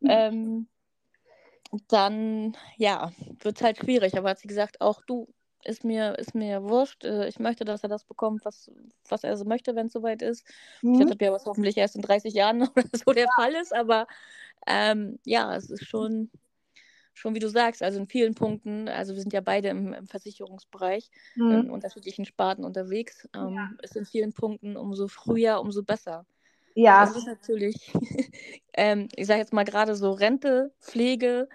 Mhm. 0.00 0.10
Ähm, 0.10 0.68
dann, 1.88 2.56
ja, 2.76 3.12
wird 3.40 3.56
es 3.56 3.62
halt 3.62 3.78
schwierig. 3.78 4.16
Aber 4.16 4.30
hat 4.30 4.38
sie 4.38 4.48
gesagt, 4.48 4.80
auch 4.80 5.02
du, 5.06 5.28
ist 5.64 5.84
mir, 5.84 6.18
ist 6.18 6.34
mir 6.34 6.62
wurscht. 6.64 7.04
Äh, 7.04 7.28
ich 7.28 7.38
möchte, 7.38 7.64
dass 7.64 7.82
er 7.82 7.88
das 7.88 8.04
bekommt, 8.04 8.44
was, 8.44 8.70
was 9.08 9.24
er 9.24 9.36
so 9.36 9.44
möchte, 9.44 9.74
wenn 9.74 9.86
es 9.86 9.92
soweit 9.92 10.22
ist. 10.22 10.46
Mhm. 10.82 11.00
Ich 11.00 11.06
dachte 11.06 11.24
ja, 11.24 11.32
was 11.32 11.46
hoffentlich 11.46 11.76
erst 11.76 11.96
in 11.96 12.02
30 12.02 12.32
Jahren 12.34 12.62
oder 12.76 12.84
so 12.92 13.12
der 13.12 13.24
ja. 13.24 13.30
Fall 13.36 13.54
ist, 13.54 13.74
aber 13.74 14.06
ähm, 14.66 15.18
ja, 15.24 15.54
es 15.54 15.70
ist 15.70 15.86
schon, 15.86 16.30
schon 17.12 17.34
wie 17.34 17.40
du 17.40 17.48
sagst, 17.48 17.82
also 17.82 17.98
in 17.98 18.06
vielen 18.06 18.34
Punkten, 18.34 18.88
also 18.88 19.14
wir 19.14 19.20
sind 19.20 19.32
ja 19.32 19.40
beide 19.40 19.68
im, 19.68 19.92
im 19.92 20.06
Versicherungsbereich, 20.06 21.10
mhm. 21.36 21.50
in 21.50 21.70
unterschiedlichen 21.70 22.24
Sparten 22.24 22.64
unterwegs, 22.64 23.28
ähm, 23.34 23.54
ja. 23.54 23.70
ist 23.82 23.96
in 23.96 24.06
vielen 24.06 24.32
Punkten 24.32 24.76
umso 24.76 25.08
früher, 25.08 25.60
umso 25.60 25.82
besser. 25.82 26.24
Ja. 26.78 27.04
Das 27.04 27.16
ist 27.16 27.26
natürlich, 27.26 27.92
ähm, 28.74 29.08
ich 29.16 29.26
sage 29.26 29.40
jetzt 29.40 29.52
mal 29.52 29.64
gerade 29.64 29.96
so 29.96 30.12
Rente, 30.12 30.72
Pflege, 30.80 31.48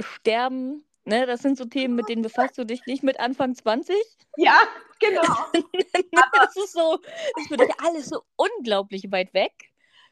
Sterben, 0.00 0.84
Ne, 1.06 1.26
das 1.26 1.42
sind 1.42 1.58
so 1.58 1.66
Themen, 1.66 1.96
mit 1.96 2.08
denen 2.08 2.22
befasst 2.22 2.56
du 2.56 2.64
dich 2.64 2.86
nicht 2.86 3.02
mit 3.02 3.20
Anfang 3.20 3.54
20. 3.54 3.94
Ja, 4.38 4.58
genau. 4.98 5.20
das 6.32 6.56
ist 6.56 6.72
so, 6.72 6.98
das 7.36 7.50
wird 7.50 7.60
alles 7.84 8.06
so 8.06 8.22
unglaublich 8.36 9.12
weit 9.12 9.34
weg. 9.34 9.52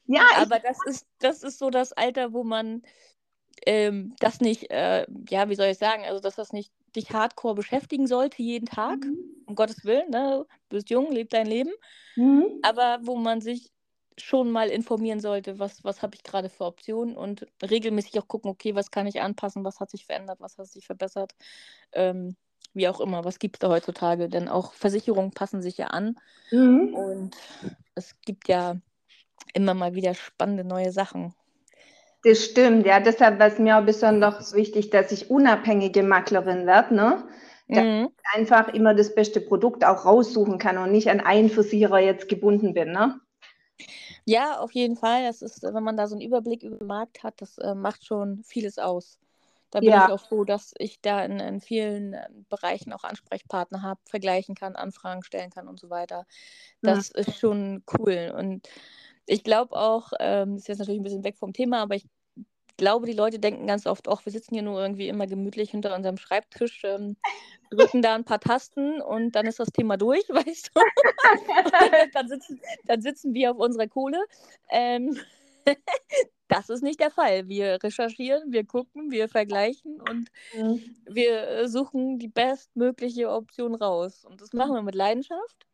Ja, 0.04 0.26
aber 0.36 0.58
das 0.58 0.76
ist, 0.84 1.06
das 1.18 1.42
ist 1.42 1.58
so 1.58 1.70
das 1.70 1.94
Alter, 1.94 2.34
wo 2.34 2.44
man 2.44 2.82
ähm, 3.64 4.14
das 4.18 4.42
nicht, 4.42 4.70
äh, 4.70 5.06
ja, 5.30 5.48
wie 5.48 5.54
soll 5.54 5.68
ich 5.68 5.78
sagen, 5.78 6.04
also 6.04 6.20
dass 6.20 6.36
das 6.36 6.52
nicht 6.52 6.70
dich 6.94 7.10
hardcore 7.10 7.54
beschäftigen 7.54 8.06
sollte 8.06 8.42
jeden 8.42 8.66
Tag, 8.66 8.98
mhm. 9.02 9.16
um 9.46 9.54
Gottes 9.54 9.86
Willen, 9.86 10.10
ne? 10.10 10.44
Du 10.68 10.76
bist 10.76 10.90
jung, 10.90 11.10
leb 11.10 11.30
dein 11.30 11.46
Leben, 11.46 11.72
mhm. 12.16 12.60
aber 12.60 12.98
wo 13.00 13.16
man 13.16 13.40
sich 13.40 13.72
schon 14.18 14.50
mal 14.50 14.68
informieren 14.68 15.20
sollte, 15.20 15.58
was, 15.58 15.84
was 15.84 16.02
habe 16.02 16.14
ich 16.14 16.22
gerade 16.22 16.48
für 16.48 16.64
Optionen 16.64 17.16
und 17.16 17.46
regelmäßig 17.62 18.18
auch 18.18 18.28
gucken, 18.28 18.50
okay, 18.50 18.74
was 18.74 18.90
kann 18.90 19.06
ich 19.06 19.20
anpassen, 19.20 19.64
was 19.64 19.80
hat 19.80 19.90
sich 19.90 20.06
verändert, 20.06 20.40
was 20.40 20.58
hat 20.58 20.66
sich 20.66 20.86
verbessert, 20.86 21.34
ähm, 21.92 22.36
wie 22.74 22.88
auch 22.88 23.00
immer, 23.00 23.24
was 23.24 23.38
gibt 23.38 23.56
es 23.56 23.60
da 23.60 23.68
heutzutage, 23.68 24.28
denn 24.28 24.48
auch 24.48 24.72
Versicherungen 24.72 25.32
passen 25.32 25.62
sich 25.62 25.78
ja 25.78 25.88
an 25.88 26.18
mhm. 26.50 26.94
und 26.94 27.36
es 27.94 28.14
gibt 28.22 28.48
ja 28.48 28.76
immer 29.54 29.74
mal 29.74 29.94
wieder 29.94 30.14
spannende 30.14 30.64
neue 30.64 30.92
Sachen. 30.92 31.34
Das 32.24 32.44
stimmt, 32.44 32.86
ja, 32.86 33.00
deshalb 33.00 33.40
war 33.40 33.48
es 33.48 33.58
mir 33.58 33.78
auch 33.78 33.84
besonders 33.84 34.54
wichtig, 34.54 34.90
dass 34.90 35.10
ich 35.10 35.28
unabhängige 35.28 36.02
Maklerin 36.02 36.66
werde, 36.66 36.94
ne? 36.94 37.24
Dass 37.68 37.84
mhm. 37.84 38.08
ich 38.10 38.38
einfach 38.38 38.68
immer 38.68 38.94
das 38.94 39.14
beste 39.14 39.40
Produkt 39.40 39.84
auch 39.84 40.04
raussuchen 40.04 40.58
kann 40.58 40.78
und 40.78 40.92
nicht 40.92 41.10
an 41.10 41.20
einen 41.20 41.50
Versicherer 41.50 41.98
jetzt 41.98 42.28
gebunden 42.28 42.74
bin, 42.74 42.92
ne? 42.92 43.20
Ja, 44.24 44.58
auf 44.58 44.72
jeden 44.72 44.96
Fall. 44.96 45.24
Das 45.24 45.42
ist, 45.42 45.62
wenn 45.62 45.82
man 45.82 45.96
da 45.96 46.06
so 46.06 46.14
einen 46.14 46.22
Überblick 46.22 46.62
über 46.62 46.76
den 46.76 46.86
Markt 46.86 47.22
hat, 47.22 47.40
das 47.40 47.58
äh, 47.58 47.74
macht 47.74 48.04
schon 48.04 48.42
vieles 48.44 48.78
aus. 48.78 49.18
Da 49.70 49.80
bin 49.80 49.88
ja. 49.88 50.06
ich 50.06 50.12
auch 50.12 50.20
froh, 50.20 50.44
dass 50.44 50.74
ich 50.78 51.00
da 51.00 51.24
in, 51.24 51.40
in 51.40 51.60
vielen 51.60 52.12
äh, 52.12 52.28
Bereichen 52.50 52.92
auch 52.92 53.04
Ansprechpartner 53.04 53.82
habe, 53.82 54.00
vergleichen 54.04 54.54
kann, 54.54 54.76
Anfragen 54.76 55.22
stellen 55.22 55.50
kann 55.50 55.66
und 55.66 55.80
so 55.80 55.88
weiter. 55.88 56.26
Das 56.82 57.10
ja. 57.14 57.20
ist 57.20 57.38
schon 57.38 57.82
cool. 57.98 58.34
Und 58.36 58.68
ich 59.26 59.44
glaube 59.44 59.74
auch, 59.74 60.12
ähm, 60.20 60.56
ist 60.56 60.68
jetzt 60.68 60.78
natürlich 60.78 61.00
ein 61.00 61.04
bisschen 61.04 61.24
weg 61.24 61.38
vom 61.38 61.52
Thema, 61.52 61.80
aber 61.80 61.94
ich 61.94 62.06
glaube, 62.76 63.06
die 63.06 63.12
Leute 63.12 63.38
denken 63.38 63.66
ganz 63.66 63.86
oft, 63.86 64.08
ach, 64.08 64.24
wir 64.24 64.32
sitzen 64.32 64.54
hier 64.54 64.62
nur 64.62 64.80
irgendwie 64.80 65.08
immer 65.08 65.26
gemütlich 65.26 65.70
hinter 65.70 65.94
unserem 65.94 66.16
Schreibtisch, 66.16 66.82
ähm, 66.84 67.16
drücken 67.70 68.02
da 68.02 68.14
ein 68.14 68.24
paar 68.24 68.40
Tasten 68.40 69.00
und 69.00 69.32
dann 69.32 69.46
ist 69.46 69.60
das 69.60 69.68
Thema 69.72 69.96
durch, 69.96 70.24
weißt 70.28 70.70
du? 70.74 70.80
dann, 72.12 72.28
sitzen, 72.28 72.60
dann 72.84 73.02
sitzen 73.02 73.34
wir 73.34 73.52
auf 73.52 73.58
unserer 73.58 73.88
Kohle. 73.88 74.22
Ähm, 74.70 75.18
das 76.48 76.68
ist 76.68 76.82
nicht 76.82 77.00
der 77.00 77.10
Fall. 77.10 77.48
Wir 77.48 77.82
recherchieren, 77.82 78.52
wir 78.52 78.64
gucken, 78.64 79.10
wir 79.10 79.28
vergleichen 79.28 80.00
und 80.00 80.30
mhm. 80.54 80.96
wir 81.08 81.68
suchen 81.68 82.18
die 82.18 82.28
bestmögliche 82.28 83.30
Option 83.30 83.74
raus. 83.74 84.24
Und 84.24 84.40
das 84.40 84.52
machen 84.52 84.74
wir 84.74 84.82
mit 84.82 84.94
Leidenschaft. 84.94 85.66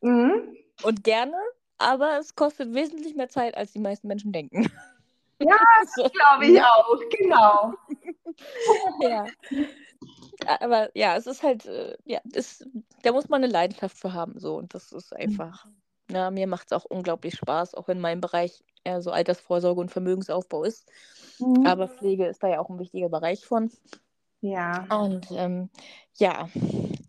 Mhm. 0.00 0.56
Und 0.82 1.04
gerne, 1.04 1.36
aber 1.78 2.18
es 2.18 2.34
kostet 2.34 2.74
wesentlich 2.74 3.14
mehr 3.14 3.28
Zeit, 3.28 3.56
als 3.56 3.72
die 3.72 3.78
meisten 3.78 4.08
Menschen 4.08 4.32
denken. 4.32 4.70
Ja, 5.38 5.56
das 5.96 6.12
glaube 6.12 6.46
ich 6.46 6.62
auch, 6.62 6.98
genau. 7.10 7.74
ja. 9.00 9.26
Aber 10.60 10.90
ja, 10.94 11.16
es 11.16 11.26
ist 11.26 11.42
halt, 11.42 11.66
äh, 11.66 11.96
ja, 12.04 12.20
es, 12.32 12.66
da 13.02 13.12
muss 13.12 13.28
man 13.28 13.42
eine 13.42 13.52
Leidenschaft 13.52 13.96
für 13.96 14.12
haben, 14.12 14.38
so. 14.38 14.56
Und 14.56 14.74
das 14.74 14.92
ist 14.92 15.14
einfach, 15.14 15.66
ja, 16.10 16.30
mir 16.30 16.46
macht 16.46 16.66
es 16.70 16.72
auch 16.72 16.84
unglaublich 16.84 17.36
Spaß, 17.36 17.74
auch 17.74 17.88
wenn 17.88 18.00
mein 18.00 18.20
Bereich 18.20 18.62
eher 18.84 19.02
so 19.02 19.10
Altersvorsorge 19.10 19.80
und 19.80 19.90
Vermögensaufbau 19.90 20.64
ist. 20.64 20.90
Mhm. 21.38 21.66
Aber 21.66 21.88
Pflege 21.88 22.26
ist 22.26 22.42
da 22.42 22.48
ja 22.48 22.60
auch 22.60 22.70
ein 22.70 22.78
wichtiger 22.78 23.08
Bereich 23.08 23.44
von. 23.44 23.70
Ja. 24.40 24.86
Und 24.90 25.26
ähm, 25.32 25.70
ja, 26.14 26.48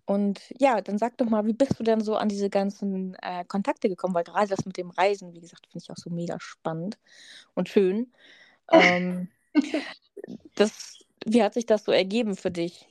und 0.08 0.42
ja, 0.58 0.80
dann 0.80 0.98
sag 0.98 1.18
doch 1.18 1.26
mal, 1.26 1.46
wie 1.46 1.54
bist 1.54 1.78
du 1.78 1.84
denn 1.84 2.00
so 2.00 2.16
an 2.16 2.30
diese 2.30 2.50
ganzen 2.50 3.16
äh, 3.22 3.44
Kontakte 3.46 3.90
gekommen? 3.90 4.16
Weil 4.16 4.24
gerade 4.24 4.48
das 4.48 4.66
mit 4.66 4.78
dem 4.78 4.90
Reisen, 4.90 5.34
wie 5.34 5.42
gesagt, 5.42 5.68
finde 5.68 5.84
ich 5.84 5.92
auch 5.92 5.98
so 5.98 6.10
mega 6.10 6.38
spannend 6.40 6.98
und 7.56 7.68
schön. 7.68 8.14
Ähm, 8.72 9.28
das, 10.56 11.00
wie 11.26 11.44
hat 11.44 11.54
sich 11.54 11.66
das 11.66 11.84
so 11.84 11.92
ergeben 11.92 12.38
für 12.38 12.52
dich? 12.52 12.88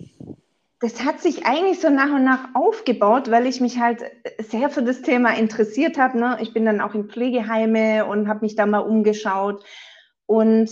Das 0.81 1.07
hat 1.07 1.21
sich 1.21 1.47
eigentlich 1.47 1.81
so 1.81 1.89
nach 1.89 2.13
und 2.13 2.25
nach 2.25 2.55
aufgebaut, 2.55 3.31
weil 3.31 3.47
ich 3.47 3.63
mich 3.63 3.79
halt 3.79 4.03
sehr 4.39 4.69
für 4.69 4.83
das 4.83 5.01
Thema 5.01 5.35
interessiert 5.39 5.97
habe. 5.97 6.19
Ne? 6.19 6.37
Ich 6.43 6.53
bin 6.53 6.67
dann 6.67 6.83
auch 6.83 6.95
in 6.95 7.09
Pflegeheime 7.09 8.05
und 8.05 8.29
habe 8.29 8.41
mich 8.43 8.57
da 8.57 8.67
mal 8.67 8.81
umgeschaut. 8.81 9.65
Und 10.27 10.71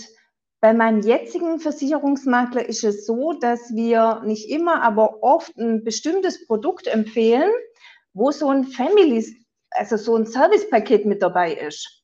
bei 0.65 0.73
meinem 0.73 1.01
jetzigen 1.01 1.59
Versicherungsmakler 1.59 2.67
ist 2.67 2.83
es 2.83 3.05
so, 3.05 3.33
dass 3.33 3.75
wir 3.75 4.23
nicht 4.25 4.49
immer, 4.49 4.81
aber 4.81 5.21
oft 5.21 5.55
ein 5.57 5.83
bestimmtes 5.83 6.47
Produkt 6.47 6.87
empfehlen, 6.87 7.51
wo 8.15 8.31
so 8.31 8.49
ein 8.49 8.63
Family, 8.63 9.23
also 9.69 9.95
so 9.95 10.15
ein 10.15 10.25
Servicepaket 10.25 11.05
mit 11.05 11.21
dabei 11.21 11.53
ist. 11.53 12.03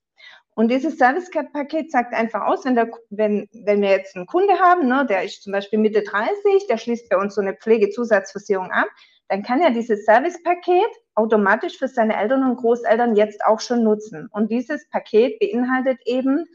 Und 0.54 0.70
dieses 0.70 1.00
Servicepaket 1.00 1.90
sagt 1.90 2.14
einfach 2.14 2.46
aus, 2.46 2.64
wenn, 2.64 2.76
der, 2.76 2.92
wenn, 3.10 3.50
wenn 3.52 3.82
wir 3.82 3.90
jetzt 3.90 4.16
einen 4.16 4.28
Kunde 4.28 4.54
haben, 4.60 4.88
ne, 4.88 5.08
der 5.10 5.24
ist 5.24 5.42
zum 5.42 5.54
Beispiel 5.54 5.80
Mitte 5.80 6.04
30, 6.04 6.68
der 6.70 6.78
schließt 6.78 7.10
bei 7.10 7.18
uns 7.18 7.34
so 7.34 7.42
eine 7.42 7.56
Pflegezusatzversicherung 7.56 8.70
ab, 8.70 8.90
dann 9.30 9.42
kann 9.42 9.60
er 9.62 9.72
dieses 9.72 10.06
Servicepaket 10.06 10.92
automatisch 11.16 11.80
für 11.80 11.88
seine 11.88 12.16
Eltern 12.16 12.44
und 12.44 12.58
Großeltern 12.58 13.16
jetzt 13.16 13.44
auch 13.44 13.60
schon 13.60 13.84
nutzen. 13.84 14.30
Und 14.32 14.52
dieses 14.52 14.88
Paket 14.90 15.40
beinhaltet 15.40 15.98
eben 16.06 16.46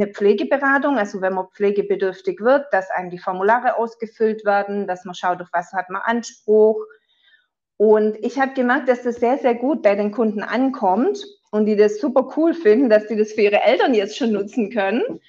eine 0.00 0.12
Pflegeberatung, 0.12 0.98
also 0.98 1.20
wenn 1.20 1.34
man 1.34 1.48
pflegebedürftig 1.48 2.40
wird, 2.40 2.66
dass 2.72 2.90
einem 2.90 3.10
die 3.10 3.18
Formulare 3.18 3.76
ausgefüllt 3.76 4.44
werden, 4.44 4.86
dass 4.86 5.04
man 5.04 5.14
schaut, 5.14 5.40
auf 5.40 5.48
was 5.52 5.72
hat 5.72 5.90
man 5.90 6.02
Anspruch. 6.02 6.80
Und 7.76 8.16
ich 8.24 8.38
habe 8.38 8.54
gemerkt, 8.54 8.88
dass 8.88 9.02
das 9.02 9.16
sehr, 9.16 9.38
sehr 9.38 9.54
gut 9.54 9.82
bei 9.82 9.94
den 9.94 10.10
Kunden 10.10 10.42
ankommt 10.42 11.24
und 11.50 11.66
die 11.66 11.76
das 11.76 12.00
super 12.00 12.32
cool 12.36 12.54
finden, 12.54 12.90
dass 12.90 13.06
die 13.06 13.16
das 13.16 13.32
für 13.32 13.42
ihre 13.42 13.62
Eltern 13.62 13.94
jetzt 13.94 14.16
schon 14.16 14.32
nutzen 14.32 14.70
können. 14.70 15.20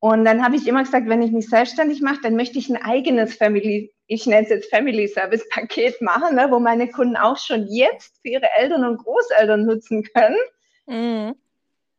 Und 0.00 0.24
dann 0.24 0.42
habe 0.42 0.56
ich 0.56 0.66
immer 0.66 0.82
gesagt, 0.82 1.08
wenn 1.08 1.22
ich 1.22 1.30
mich 1.30 1.48
selbstständig 1.48 2.00
mache, 2.00 2.20
dann 2.22 2.34
möchte 2.34 2.58
ich 2.58 2.70
ein 2.70 2.82
eigenes 2.82 3.34
Family, 3.34 3.92
ich 4.06 4.26
nenne 4.26 4.44
es 4.44 4.48
jetzt 4.48 4.70
Family 4.70 5.06
Service 5.06 5.46
Paket 5.50 6.00
machen, 6.00 6.36
ne, 6.36 6.48
wo 6.50 6.58
meine 6.58 6.88
Kunden 6.88 7.16
auch 7.16 7.36
schon 7.36 7.66
jetzt 7.68 8.18
für 8.22 8.28
ihre 8.28 8.48
Eltern 8.56 8.84
und 8.84 8.96
Großeltern 8.96 9.66
nutzen 9.66 10.02
können. 10.14 10.36
Mhm. 10.86 11.34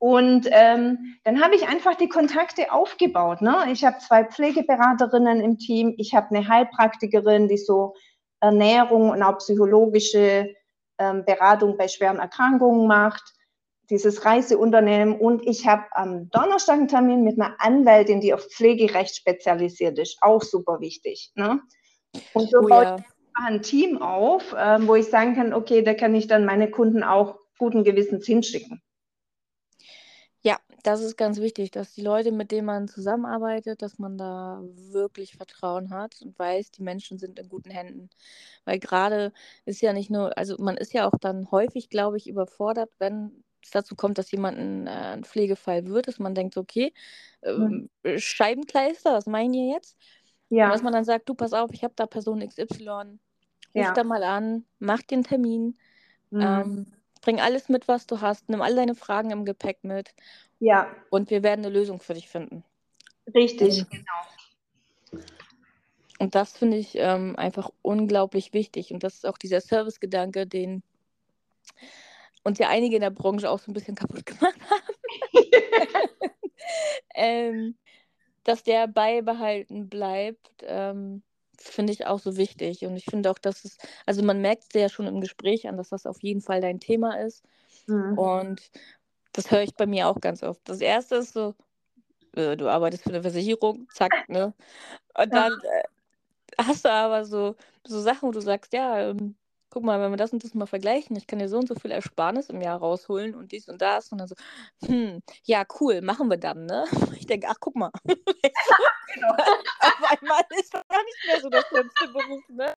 Und 0.01 0.50
ähm, 0.50 1.15
dann 1.24 1.43
habe 1.43 1.53
ich 1.53 1.67
einfach 1.67 1.93
die 1.93 2.10
Kontakte 2.10 2.72
aufgebaut. 2.72 3.43
Ne? 3.43 3.67
Ich 3.72 3.86
habe 3.86 4.00
zwei 4.00 4.24
Pflegeberaterinnen 4.24 5.41
im 5.41 5.60
Team, 5.60 5.93
ich 6.00 6.15
habe 6.15 6.36
eine 6.36 6.48
Heilpraktikerin, 6.48 7.48
die 7.48 7.60
so 7.60 7.93
Ernährung 8.39 9.12
und 9.12 9.22
auch 9.22 9.38
psychologische 9.38 10.55
ähm, 10.98 11.24
Beratung 11.24 11.77
bei 11.77 11.88
schweren 11.88 12.17
Erkrankungen 12.17 12.88
macht, 12.88 13.22
dieses 13.91 14.25
Reiseunternehmen 14.25 15.20
und 15.20 15.46
ich 15.46 15.67
habe 15.67 15.84
am 15.91 16.31
Donnerstag 16.31 16.79
einen 16.79 16.88
Termin 16.88 17.24
mit 17.24 17.39
einer 17.39 17.53
Anwältin, 17.60 18.22
die 18.22 18.34
auf 18.34 18.48
Pflegerecht 18.51 19.15
spezialisiert 19.15 20.00
ist, 20.00 20.17
auch 20.22 20.41
super 20.41 20.79
wichtig. 20.79 21.31
Ne? 21.36 21.62
Und 22.34 22.50
so 22.50 22.62
oh, 22.62 22.67
baue 22.67 22.84
ja. 22.86 22.96
ich 22.96 23.05
ein 23.36 23.62
Team 23.62 24.01
auf, 24.01 24.55
ähm, 24.58 24.88
wo 24.88 24.96
ich 24.96 25.05
sagen 25.05 25.36
kann, 25.36 25.53
okay, 25.53 25.84
da 25.84 25.93
kann 25.93 26.15
ich 26.15 26.25
dann 26.25 26.46
meine 26.46 26.72
Kunden 26.72 27.03
auch 27.03 27.38
guten 27.60 27.84
Gewissens 27.84 28.25
hinschicken. 28.25 28.81
Das 30.84 31.02
ist 31.02 31.18
ganz 31.18 31.40
wichtig, 31.40 31.72
dass 31.72 31.94
die 31.94 32.02
Leute, 32.02 32.32
mit 32.32 32.52
denen 32.52 32.66
man 32.66 32.88
zusammenarbeitet, 32.88 33.82
dass 33.82 34.00
man 34.00 34.18
da 34.18 34.62
wirklich 34.92 35.36
Vertrauen 35.36 35.92
hat 35.92 36.22
und 36.22 36.38
weiß, 36.38 36.72
die 36.72 36.84
Menschen 36.84 37.18
sind 37.18 37.40
in 37.40 37.50
guten 37.50 37.70
Händen. 37.70 38.10
Weil 38.66 38.80
gerade 38.80 39.34
ist 39.66 39.82
ja 39.82 39.94
nicht 39.94 40.10
nur, 40.10 40.38
also 40.38 40.56
man 40.60 40.78
ist 40.78 40.94
ja 40.94 41.08
auch 41.08 41.18
dann 41.20 41.52
häufig, 41.52 41.90
glaube 41.90 42.18
ich, 42.18 42.28
überfordert, 42.28 42.92
wenn 43.00 43.44
es 43.64 43.72
dazu 43.72 43.96
kommt, 43.96 44.18
dass 44.18 44.32
jemand 44.32 44.58
ein, 44.58 44.88
äh, 44.88 44.90
ein 44.90 45.24
Pflegefall 45.24 45.86
wird, 45.86 46.08
dass 46.08 46.20
man 46.20 46.34
denkt, 46.34 46.58
okay, 46.58 46.94
ähm, 47.44 47.90
mhm. 48.04 48.18
Scheibenkleister, 48.18 49.14
was 49.14 49.28
meinen 49.28 49.54
ihr 49.54 49.76
jetzt? 49.76 49.98
Ja. 50.50 50.66
Und 50.66 50.72
dass 50.72 50.84
man 50.84 50.94
dann 50.94 51.06
sagt, 51.06 51.30
du 51.30 51.36
pass 51.36 51.54
auf, 51.54 51.72
ich 51.72 51.84
habe 51.84 51.94
da 51.96 52.06
Person 52.06 52.48
XY, 52.48 52.66
ruf 52.66 53.18
ja. 53.74 53.94
da 53.94 54.04
mal 54.04 54.24
an, 54.24 54.66
mach 54.80 55.02
den 55.02 55.24
Termin. 55.24 55.78
Mhm. 56.32 56.42
Ähm, 56.42 56.86
Bring 57.22 57.40
alles 57.40 57.70
mit, 57.70 57.88
was 57.88 58.08
du 58.08 58.22
hast. 58.22 58.50
Nimm 58.50 58.62
all 58.62 58.75
deine 58.75 58.96
Fragen 58.96 59.32
im 59.32 59.46
Gepäck 59.46 59.84
mit. 59.84 60.13
Ja. 60.60 60.94
Und 61.10 61.30
wir 61.30 61.44
werden 61.44 61.66
eine 61.66 61.74
Lösung 61.74 62.00
für 62.00 62.13
dich 62.13 62.28
finden. 62.28 62.63
Richtig, 63.34 63.86
genau. 63.90 65.22
Und 66.20 66.36
das 66.36 66.56
finde 66.56 66.78
ich 66.78 66.96
ähm, 66.96 67.36
einfach 67.36 67.72
unglaublich 67.82 68.54
wichtig. 68.54 68.94
Und 68.94 69.04
das 69.04 69.16
ist 69.16 69.25
auch 69.25 69.38
dieser 69.38 69.60
Servicegedanke, 69.60 70.46
den 70.46 70.84
uns 72.44 72.60
ja 72.60 72.70
einige 72.70 72.96
in 72.96 73.01
der 73.01 73.10
Branche 73.10 73.50
auch 73.50 73.60
so 73.60 73.72
ein 73.72 73.74
bisschen 73.74 73.96
kaputt 73.96 74.25
gemacht 74.25 74.60
haben. 74.70 74.96
ähm, 77.16 77.75
dass 78.44 78.63
der 78.63 78.88
beibehalten 78.88 79.90
bleibt. 79.90 80.63
Ähm, 80.63 81.24
finde 81.62 81.94
ich 81.94 82.06
auch 82.08 82.20
so 82.20 82.38
wichtig. 82.38 82.86
Und 82.86 82.96
ich 82.98 83.06
finde 83.06 83.32
auch, 83.32 83.39
dass 83.39 83.65
es, 83.65 83.77
also 84.06 84.24
man 84.24 84.41
merkt 84.41 84.63
es 84.63 84.82
ja 84.82 84.89
schon 84.89 85.08
im 85.08 85.22
Gespräch 85.22 85.68
an, 85.68 85.77
dass 85.77 85.89
das 85.89 86.06
auf 86.06 86.22
jeden 86.22 86.41
Fall 86.41 86.62
dein 86.62 86.80
Thema 86.80 87.20
ist. 87.20 87.44
Mhm. 87.88 88.18
Und 88.18 88.72
das 89.34 89.51
höre 89.51 89.62
ich 89.62 89.75
bei 89.75 89.86
mir 89.86 90.08
auch 90.08 90.20
ganz 90.20 90.44
oft. 90.44 90.62
Das 90.65 90.82
erste 90.82 91.15
ist 91.15 91.34
so, 91.34 91.56
äh, 92.36 92.56
du 92.58 92.70
arbeitest 92.70 93.03
für 93.03 93.10
eine 93.10 93.22
Versicherung, 93.22 93.88
zack, 93.94 94.12
ne? 94.27 94.53
Und 95.18 95.34
dann 95.34 95.53
äh, 95.53 95.84
hast 96.58 96.86
du 96.86 96.91
aber 96.91 97.25
so, 97.25 97.56
so 97.86 98.00
Sachen, 98.01 98.27
wo 98.27 98.32
du 98.32 98.41
sagst, 98.41 98.74
ja, 98.74 99.10
ähm, 99.10 99.36
guck 99.72 99.84
mal, 99.84 100.00
wenn 100.01 100.12
wir 100.12 100.18
das 100.18 100.34
und 100.34 100.44
das 100.44 100.54
mal 100.54 100.68
vergleichen, 100.68 101.16
ich 101.16 101.25
kann 101.25 101.40
dir 101.40 101.50
so 101.50 101.58
und 101.58 101.68
so 101.68 101.75
viel 101.75 101.92
Ersparnis 101.92 102.50
im 102.50 102.62
Jahr 102.62 102.78
rausholen 102.78 103.34
und 103.34 103.51
dies 103.54 103.70
und 103.70 103.82
das. 103.82 104.12
Und 104.12 104.20
dann 104.20 104.28
so, 104.28 104.36
hm, 104.86 105.22
ja, 105.44 105.63
cool, 105.80 106.01
machen 106.01 106.30
wir 106.30 106.38
dann, 106.38 106.66
ne? 106.66 106.86
Ich 107.18 107.25
denke, 107.25 107.48
ach, 107.50 107.58
guck 107.60 107.75
mal. 107.75 107.92
genau. 108.06 109.34
Auf 109.80 110.12
einmal 110.12 110.42
ist 110.60 110.74
das 110.74 110.88
gar 110.88 111.04
nicht 111.04 111.18
mehr 111.25 111.42
so 111.42 111.50
der 111.50 111.63
schönste 111.70 112.08
Beruf, 112.10 112.44
ne? 112.50 112.74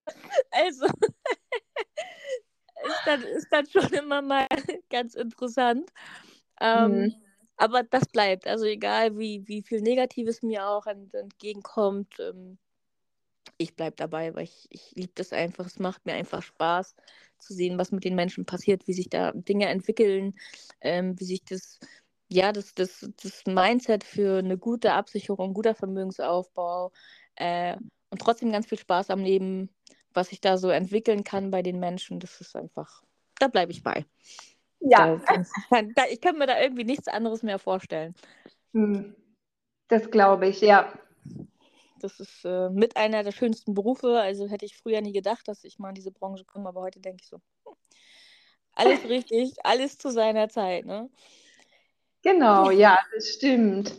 Also, 0.53 0.87
ist, 2.85 3.03
dann, 3.07 3.23
ist 3.23 3.49
dann 3.51 3.67
schon 3.67 3.93
immer 3.93 4.23
mal 4.23 4.47
ganz 4.89 5.15
interessant. 5.15 5.91
Ähm, 6.61 7.03
mhm. 7.03 7.15
Aber 7.57 7.83
das 7.83 8.07
bleibt. 8.07 8.47
Also 8.47 8.67
egal, 8.67 9.19
wie, 9.19 9.47
wie 9.47 9.63
viel 9.63 9.81
Negatives 9.81 10.43
mir 10.43 10.69
auch 10.69 10.87
entgegenkommt, 10.87 12.15
ähm, 12.21 12.59
ich 13.57 13.77
bleibe 13.77 13.97
dabei, 13.97 14.35
weil 14.35 14.45
ich, 14.45 14.67
ich 14.71 14.93
liebe 14.95 15.13
das 15.15 15.33
einfach. 15.33 15.67
Es 15.67 15.79
macht 15.79 16.05
mir 16.07 16.15
einfach 16.15 16.43
Spaß 16.43 16.95
zu 17.39 17.55
sehen, 17.55 17.79
was 17.79 17.93
mit 17.93 18.05
den 18.05 18.15
Menschen 18.15 18.47
passiert, 18.47 18.87
wie 18.87 18.93
sich 18.93 19.09
da 19.11 19.33
Dinge 19.33 19.69
entwickeln, 19.69 20.35
ähm, 20.81 21.19
wie 21.19 21.25
sich 21.25 21.45
das, 21.45 21.79
ja, 22.29 22.53
das, 22.53 22.75
das, 22.75 23.09
das 23.23 23.45
Mindset 23.47 24.05
für 24.05 24.39
eine 24.39 24.59
gute 24.59 24.93
Absicherung, 24.93 25.55
guter 25.55 25.75
Vermögensaufbau 25.75 26.93
äh, 27.37 27.77
und 28.11 28.21
trotzdem 28.21 28.53
ganz 28.53 28.67
viel 28.67 28.79
Spaß 28.79 29.11
am 29.11 29.21
Leben, 29.21 29.71
was 30.13 30.29
sich 30.29 30.41
da 30.41 30.57
so 30.57 30.71
entwickeln 30.71 31.25
kann 31.25 31.51
bei 31.51 31.63
den 31.63 31.81
Menschen, 31.81 32.21
das 32.21 32.41
ist 32.41 32.57
einfach, 32.57 33.03
da 33.39 33.49
bleibe 33.49 33.73
ich 33.73 33.83
bei. 33.83 34.07
Ja. 34.81 35.21
Da, 35.71 36.05
ich 36.11 36.21
kann 36.21 36.39
mir 36.39 36.47
da 36.47 36.61
irgendwie 36.61 36.85
nichts 36.85 37.09
anderes 37.09 37.43
mehr 37.43 37.59
vorstellen. 37.59 38.15
Hm. 38.73 39.15
Das 39.89 40.11
glaube 40.11 40.49
ich, 40.49 40.61
ja. 40.61 40.93
Das 42.05 42.21
ist 42.21 42.45
äh, 42.45 42.69
mit 42.69 42.99
einer 42.99 43.23
der 43.23 43.33
schönsten 43.33 43.73
Berufe. 43.73 44.21
Also 44.21 44.47
hätte 44.47 44.67
ich 44.67 44.77
früher 44.77 45.01
nie 45.01 45.15
gedacht, 45.15 45.49
dass 45.49 45.65
ich 45.65 45.79
mal 45.79 45.89
in 45.89 45.95
diese 45.95 46.11
Branche 46.11 46.45
komme, 46.45 46.69
aber 46.69 46.83
heute 46.83 47.01
denke 47.01 47.23
ich 47.23 47.29
so, 47.31 47.39
hm, 47.65 47.75
alles 48.75 49.05
richtig, 49.09 49.55
alles 49.65 49.97
zu 49.97 50.11
seiner 50.11 50.51
Zeit, 50.51 50.85
ne? 50.85 51.09
Genau, 52.23 52.71
ja, 52.71 52.99
das 53.15 53.29
stimmt. 53.31 53.95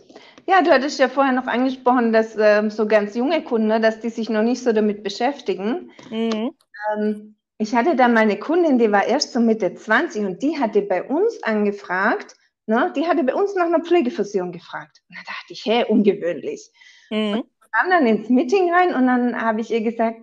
Ja, 0.45 0.61
du 0.61 0.69
hattest 0.69 0.99
ja 0.99 1.09
vorher 1.09 1.33
noch 1.33 1.47
angesprochen, 1.47 2.13
dass 2.13 2.35
ähm, 2.37 2.69
so 2.69 2.87
ganz 2.87 3.15
junge 3.15 3.43
Kunden, 3.43 3.67
ne, 3.67 3.81
dass 3.81 3.99
die 4.01 4.09
sich 4.09 4.29
noch 4.29 4.43
nicht 4.43 4.61
so 4.61 4.71
damit 4.71 5.01
beschäftigen. 5.01 5.91
Mhm. 6.11 6.51
Ähm, 6.93 7.35
ich 7.57 7.73
hatte 7.73 7.95
da 7.95 8.07
meine 8.07 8.37
Kundin, 8.37 8.77
die 8.77 8.91
war 8.91 9.05
erst 9.05 9.33
so 9.33 9.39
Mitte 9.39 9.73
20 9.73 10.25
und 10.25 10.43
die 10.43 10.59
hatte 10.59 10.83
bei 10.83 11.01
uns 11.01 11.41
angefragt, 11.41 12.35
ne, 12.67 12.93
die 12.95 13.07
hatte 13.07 13.23
bei 13.23 13.33
uns 13.33 13.55
nach 13.55 13.65
einer 13.65 13.83
Pflegeversicherung 13.83 14.51
gefragt. 14.51 15.01
Und 15.09 15.17
da 15.17 15.21
dachte 15.25 15.53
ich, 15.53 15.65
hä, 15.65 15.85
ungewöhnlich. 15.85 16.69
Mhm 17.09 17.45
kam 17.75 17.89
dann 17.89 18.05
ins 18.07 18.29
Meeting 18.29 18.73
rein 18.73 18.93
und 18.95 19.07
dann 19.07 19.41
habe 19.41 19.61
ich 19.61 19.71
ihr 19.71 19.81
gesagt, 19.81 20.19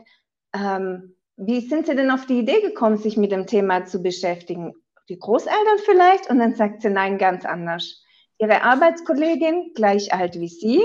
ähm, 0.54 1.16
wie 1.37 1.61
sind 1.61 1.87
Sie 1.87 1.94
denn 1.97 2.11
auf 2.11 2.26
die 2.26 2.38
Idee 2.38 2.61
gekommen, 2.61 2.99
sich 2.99 3.16
mit 3.16 3.32
dem 3.32 3.47
Thema 3.47 3.85
zu 3.85 4.02
beschäftigen? 4.02 4.75
die 5.09 5.18
Großeltern 5.18 5.78
vielleicht? 5.85 6.30
Und 6.30 6.38
dann 6.38 6.54
sagt 6.54 6.82
sie, 6.82 6.88
nein, 6.88 7.18
ganz 7.18 7.44
anders. 7.44 8.04
Ihre 8.38 8.62
Arbeitskollegin, 8.62 9.73
gleich 9.75 10.14
alt 10.14 10.38
wie 10.38 10.49
sie, 10.49 10.80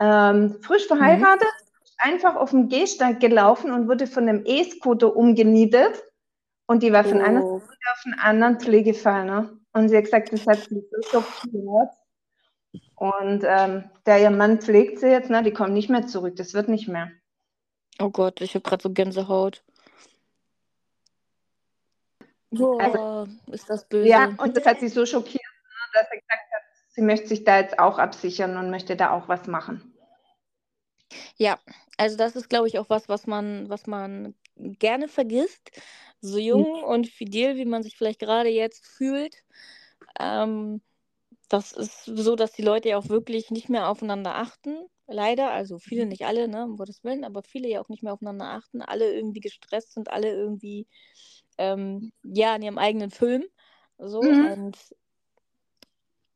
ähm, 0.00 0.58
frisch 0.62 0.84
Mhm. 0.90 0.96
verheiratet, 0.96 1.48
einfach 1.98 2.36
auf 2.36 2.50
dem 2.50 2.68
Gehsteig 2.68 3.18
gelaufen 3.20 3.72
und 3.72 3.88
wurde 3.88 4.06
von 4.06 4.28
einem 4.28 4.42
E-Scooter 4.44 5.16
umgenietet. 5.16 6.02
Und 6.66 6.82
die 6.82 6.92
war 6.92 7.02
von 7.04 7.20
einer 7.20 7.42
Oh. 7.42 7.58
Sekunde 7.58 7.78
auf 7.92 8.02
einen 8.04 8.20
anderen 8.20 8.60
Pflegefall. 8.60 9.24
Ne? 9.24 9.58
Und 9.72 9.88
sie 9.88 9.96
hat 9.96 10.04
gesagt, 10.04 10.32
das 10.32 10.46
hat 10.46 10.58
sie 10.68 10.84
so 10.90 11.02
schockiert. 11.10 11.90
Und 12.98 13.44
ähm, 13.44 13.88
der 14.06 14.20
ihr 14.20 14.30
Mann 14.30 14.60
pflegt 14.60 14.98
sie 14.98 15.06
jetzt, 15.06 15.30
ne? 15.30 15.44
die 15.44 15.52
kommt 15.52 15.72
nicht 15.72 15.88
mehr 15.88 16.06
zurück. 16.06 16.34
Das 16.34 16.52
wird 16.52 16.68
nicht 16.68 16.88
mehr. 16.88 17.12
Oh 18.00 18.10
Gott, 18.10 18.40
ich 18.40 18.54
habe 18.54 18.62
gerade 18.62 18.82
so 18.82 18.90
Gänsehaut. 18.90 19.62
Boah, 22.50 23.28
ist 23.52 23.70
das 23.70 23.88
böse. 23.88 24.08
Ja, 24.08 24.34
und 24.38 24.56
das 24.56 24.64
hat 24.64 24.80
sie 24.80 24.88
so 24.88 25.04
schockiert, 25.06 25.42
ne, 25.42 25.92
dass 25.92 26.06
sie 26.10 26.18
gesagt 26.18 26.52
hat, 26.52 26.62
sie 26.88 27.02
möchte 27.02 27.28
sich 27.28 27.44
da 27.44 27.60
jetzt 27.60 27.78
auch 27.78 27.98
absichern 27.98 28.56
und 28.56 28.70
möchte 28.70 28.96
da 28.96 29.10
auch 29.10 29.28
was 29.28 29.46
machen. 29.46 29.94
Ja, 31.36 31.58
also 31.98 32.16
das 32.16 32.36
ist, 32.36 32.48
glaube 32.48 32.66
ich, 32.66 32.78
auch 32.78 32.88
was, 32.90 33.08
was 33.08 33.26
man, 33.26 33.68
was 33.68 33.86
man 33.86 34.34
gerne 34.56 35.08
vergisst. 35.08 35.70
So 36.20 36.38
jung 36.38 36.82
und 36.82 37.06
fidel, 37.06 37.56
wie 37.56 37.64
man 37.64 37.84
sich 37.84 37.96
vielleicht 37.96 38.18
gerade 38.18 38.48
jetzt 38.48 38.84
fühlt. 38.84 39.36
Ähm, 40.18 40.80
das 41.48 41.72
ist 41.72 42.04
so, 42.04 42.36
dass 42.36 42.52
die 42.52 42.62
Leute 42.62 42.90
ja 42.90 42.98
auch 42.98 43.08
wirklich 43.08 43.50
nicht 43.50 43.68
mehr 43.68 43.88
aufeinander 43.88 44.36
achten. 44.36 44.76
Leider, 45.06 45.50
also 45.50 45.78
viele, 45.78 46.04
nicht 46.06 46.26
alle, 46.26 46.48
ne, 46.48 46.64
um 46.64 46.76
Gottes 46.76 47.02
Willen, 47.04 47.24
aber 47.24 47.42
viele 47.42 47.68
ja 47.68 47.80
auch 47.80 47.88
nicht 47.88 48.02
mehr 48.02 48.12
aufeinander 48.12 48.50
achten. 48.50 48.82
Alle 48.82 49.12
irgendwie 49.14 49.40
gestresst 49.40 49.92
sind, 49.94 50.10
alle 50.10 50.30
irgendwie, 50.30 50.86
ähm, 51.56 52.12
ja, 52.22 52.54
in 52.56 52.62
ihrem 52.62 52.78
eigenen 52.78 53.10
Film. 53.10 53.44
So, 53.98 54.20
Mhm. 54.20 54.52
und 54.52 54.76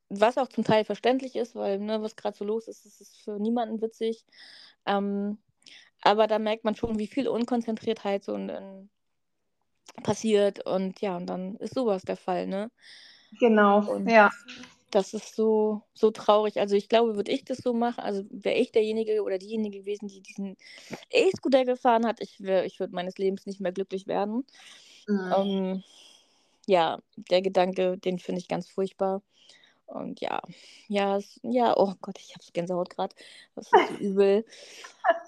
was 0.09 0.39
auch 0.39 0.49
zum 0.49 0.65
Teil 0.65 0.85
verständlich 0.85 1.37
ist, 1.37 1.55
weil, 1.55 1.79
ne, 1.79 2.03
was 2.03 2.17
gerade 2.17 2.37
so 2.37 2.45
los 2.45 2.69
ist, 2.69 2.85
das 2.87 3.01
ist 3.01 3.17
für 3.23 3.39
niemanden 3.39 3.81
witzig. 3.83 4.25
Ähm, 4.87 5.39
aber 6.03 6.27
da 6.27 6.39
merkt 6.39 6.65
man 6.65 6.75
schon, 6.75 6.99
wie 6.99 7.07
viel 7.07 7.29
Unkonzentriertheit 7.29 8.25
so 8.25 8.35
in, 8.35 8.49
in 8.49 8.91
passiert 10.03 10.65
und 10.67 11.01
ja, 11.01 11.17
und 11.17 11.27
dann 11.27 11.57
ist 11.57 11.75
sowas 11.75 12.03
der 12.03 12.17
Fall, 12.17 12.47
ne? 12.47 12.71
Genau, 13.39 13.87
Und 13.89 14.11
ja. 14.11 14.31
Das 14.95 15.15
ist 15.15 15.35
so, 15.35 15.83
so 15.95 16.11
traurig. 16.11 16.61
Also 16.61 16.77
ich 16.77 16.89
glaube, 16.89 17.17
würde 17.17 17.33
ich 17.33 17.45
das 17.45 17.59
so 17.59 17.73
machen, 17.73 18.01
also 18.01 18.25
wäre 18.31 18.57
ich 18.57 18.73
derjenige 18.73 19.23
oder 19.23 19.39
diejenige 19.39 19.81
gewesen, 19.81 20.09
die 20.09 20.21
diesen 20.21 20.57
E-Scooter 21.11 21.65
gefahren 21.65 22.07
hat, 22.07 22.21
ich, 22.21 22.41
wär, 22.41 22.65
ich 22.65 22.79
würde 22.79 22.95
meines 22.95 23.19
Lebens 23.19 23.47
nicht 23.47 23.61
mehr 23.61 23.73
glücklich 23.73 24.07
werden. 24.07 24.45
Mhm. 25.09 25.33
Ähm, 25.37 25.83
ja, 26.67 27.01
der 27.17 27.43
Gedanke, 27.43 27.99
den 27.99 28.19
finde 28.19 28.41
ich 28.41 28.49
ganz 28.49 28.69
furchtbar. 28.69 29.23
Und 29.87 30.21
ja, 30.21 30.41
ja, 30.89 31.17
es, 31.17 31.41
ja, 31.43 31.77
oh 31.77 31.95
Gott, 32.01 32.19
ich 32.19 32.35
habe 32.35 32.45
so 32.45 32.51
Gänsehaut 32.53 32.91
gerade. 32.91 33.15
Das 33.55 33.67
ist 33.67 33.89
so 33.89 33.95
übel. 33.97 34.45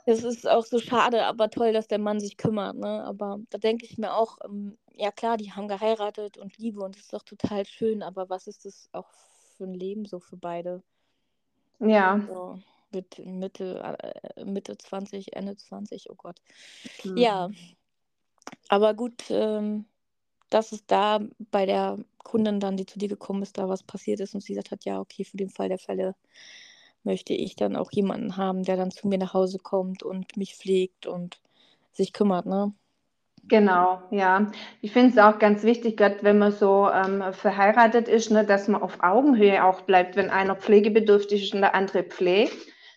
Es 0.07 0.23
ist 0.23 0.49
auch 0.49 0.65
so 0.65 0.79
schade, 0.79 1.25
aber 1.27 1.51
toll, 1.51 1.73
dass 1.73 1.89
der 1.89 1.99
Mann 1.99 2.21
sich 2.21 2.37
kümmert, 2.37 2.77
ne? 2.77 3.05
Aber 3.05 3.41
da 3.51 3.59
denke 3.59 3.85
ich 3.85 3.99
mir 3.99 4.15
auch, 4.15 4.39
ähm, 4.45 4.79
ja 4.95 5.11
klar, 5.11 5.37
die 5.37 5.53
haben 5.53 5.69
geheiratet 5.69 6.39
und 6.39 6.57
Liebe 6.59 6.81
und 6.81 6.95
das 6.95 7.03
ist 7.03 7.13
doch 7.13 7.23
total 7.23 7.67
schön, 7.67 8.03
aber 8.03 8.31
was 8.31 8.47
ist 8.47 8.65
das 8.65 8.89
auch 8.93 9.09
für 9.57 9.65
ein 9.65 9.75
Leben 9.75 10.05
so 10.05 10.21
für 10.21 10.37
beide? 10.37 10.83
Ja. 11.81 12.21
So 12.29 12.59
mit 12.93 13.19
Mitte, 13.25 13.97
äh, 14.37 14.45
Mitte 14.45 14.79
20, 14.79 15.35
Ende 15.37 15.57
20, 15.57 16.11
oh 16.11 16.15
Gott. 16.15 16.37
Mhm. 17.05 17.19
Ja, 17.19 17.51
aber 18.69 18.95
gut, 18.95 19.25
ähm, 19.31 19.85
dass 20.51 20.73
es 20.73 20.87
da 20.87 21.21
bei 21.51 21.67
der 21.67 21.99
Kundin 22.19 22.61
dann, 22.61 22.77
die 22.77 22.87
zu 22.87 22.99
dir 22.99 23.09
gekommen 23.09 23.43
ist, 23.43 23.59
da 23.59 23.69
was 23.69 23.83
passiert 23.83 24.21
ist 24.21 24.35
und 24.35 24.43
sie 24.43 24.55
gesagt 24.55 24.71
hat, 24.71 24.85
ja, 24.85 25.01
okay, 25.01 25.25
für 25.25 25.37
den 25.37 25.51
Fall 25.51 25.69
der 25.69 25.79
Fälle 25.79 26.15
möchte 27.03 27.35
ich 27.35 27.57
dann 27.57 27.77
auch 27.77 27.93
jemanden 27.93 28.37
haben, 28.37 28.63
der 28.63 28.77
dann 28.77 28.91
zu 28.91 29.09
mir 29.09 29.19
nach 29.19 29.35
Hause 29.35 29.59
kommt 29.59 30.03
und 30.03 30.37
mich 30.37 30.57
pflegt 30.57 31.07
und 31.07 31.41
sich 31.93 32.13
kümmert, 32.13 32.47
ne? 32.47 32.73
Genau, 33.49 34.03
ja. 34.11 34.51
Ich 34.81 34.93
finde 34.93 35.11
es 35.11 35.19
auch 35.19 35.39
ganz 35.39 35.65
wichtig, 35.65 35.97
gerade 35.97 36.19
wenn 36.23 36.39
man 36.39 36.53
so 36.53 36.89
ähm, 36.91 37.23
verheiratet 37.33 38.09
ist, 38.09 38.31
ne, 38.31 38.45
dass 38.45 38.69
man 38.69 38.83
auf 38.83 39.03
Augenhöhe 39.03 39.63
auch 39.65 39.83
bleibt, 39.83 40.17
wenn 40.17 40.31
einer 40.31 40.57
pflegebedürftig 40.57 41.45
ist 41.45 41.55
und 41.55 41.61
der 41.61 41.75
andere 41.75 42.05
pflegt, 42.05 42.57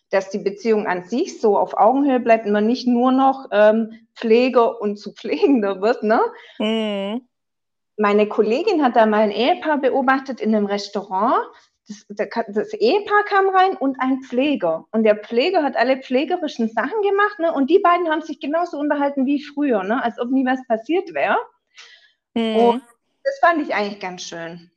dass 0.10 0.30
die 0.30 0.38
Beziehung 0.38 0.88
an 0.88 1.04
sich 1.04 1.42
so 1.42 1.58
auf 1.58 1.76
Augenhöhe 1.76 2.22
bleibt 2.22 2.46
und 2.46 2.54
man 2.54 2.66
nicht 2.66 2.88
nur 2.88 3.12
noch 3.12 3.48
ähm, 3.52 4.08
Pfleger 4.16 4.82
und 4.82 4.98
zu 4.98 5.14
Pflegender 5.14 5.82
wird, 5.82 6.04
ne? 6.04 6.22
Mhm. 6.60 7.28
Meine 7.98 8.28
Kollegin 8.28 8.84
hat 8.84 8.96
da 8.96 9.06
mal 9.06 9.22
ein 9.22 9.32
Ehepaar 9.32 9.80
beobachtet 9.80 10.40
in 10.40 10.56
einem 10.56 10.68
Restaurant. 10.68 11.44
Das, 11.88 12.06
das, 12.50 12.74
Ehepaar 12.74 13.24
kam 13.26 13.50
rein 13.50 13.78
und 13.78 14.00
ein 14.00 14.22
Pfleger. 14.22 14.86
Und 14.92 15.04
der 15.04 15.16
Pfleger 15.16 15.64
hat 15.64 15.78
alle 15.78 15.98
pflegerischen 15.98 16.70
Sachen 16.70 17.02
gemacht. 17.02 17.40
Ne? 17.40 17.54
Und 17.54 17.70
die 17.70 17.80
beiden 17.80 18.10
haben 18.10 18.22
sich 18.22 18.40
genauso 18.40 18.78
unterhalten 18.78 19.26
wie 19.26 19.42
früher, 19.42 19.84
ne? 19.84 20.04
als 20.04 20.20
ob 20.20 20.30
nie 20.30 20.46
was 20.46 20.60
passiert 20.68 21.14
wäre. 21.14 21.38
Mhm. 22.34 22.56
Und 22.58 22.84
das 23.24 23.40
fand 23.40 23.62
ich 23.62 23.74
eigentlich 23.74 24.00
ganz 24.00 24.24
schön. 24.24 24.70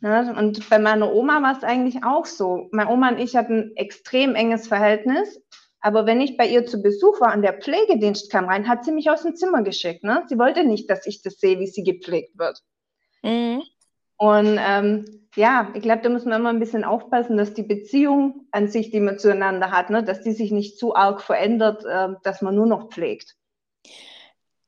Ne? 0.00 0.34
Und 0.36 0.68
bei 0.68 0.78
meiner 0.78 1.12
Oma 1.12 1.42
war 1.42 1.56
es 1.56 1.64
eigentlich 1.64 2.04
auch 2.04 2.26
so. 2.26 2.68
Meine 2.72 2.90
Oma 2.90 3.08
und 3.08 3.18
ich 3.18 3.36
hatten 3.36 3.58
ein 3.58 3.76
extrem 3.76 4.34
enges 4.34 4.68
Verhältnis. 4.68 5.40
Aber 5.80 6.06
wenn 6.06 6.20
ich 6.20 6.36
bei 6.36 6.46
ihr 6.46 6.66
zu 6.66 6.82
Besuch 6.82 7.20
war 7.20 7.34
und 7.34 7.42
der 7.42 7.54
Pflegedienst 7.54 8.30
kam 8.30 8.46
rein, 8.46 8.68
hat 8.68 8.84
sie 8.84 8.92
mich 8.92 9.10
aus 9.10 9.22
dem 9.22 9.36
Zimmer 9.36 9.62
geschickt. 9.62 10.04
Ne? 10.04 10.24
Sie 10.28 10.38
wollte 10.38 10.64
nicht, 10.64 10.90
dass 10.90 11.06
ich 11.06 11.22
das 11.22 11.38
sehe, 11.38 11.58
wie 11.60 11.68
sie 11.68 11.84
gepflegt 11.84 12.38
wird. 12.38 12.62
Mhm. 13.22 13.62
Und 14.16 14.58
ähm, 14.60 15.27
ja, 15.38 15.70
ich 15.74 15.82
glaube, 15.82 16.02
da 16.02 16.10
muss 16.10 16.24
man 16.26 16.40
immer 16.40 16.50
ein 16.50 16.60
bisschen 16.60 16.84
aufpassen, 16.84 17.36
dass 17.38 17.54
die 17.54 17.62
Beziehung 17.62 18.46
an 18.52 18.68
sich, 18.68 18.90
die 18.90 19.00
man 19.00 19.18
zueinander 19.18 19.70
hat, 19.72 19.90
ne, 19.90 20.02
dass 20.04 20.22
die 20.22 20.32
sich 20.32 20.50
nicht 20.52 20.78
zu 20.78 20.94
arg 20.96 21.20
verändert, 21.22 21.84
äh, 21.84 22.08
dass 22.24 22.42
man 22.42 22.54
nur 22.56 22.66
noch 22.66 22.90
pflegt. 22.90 23.36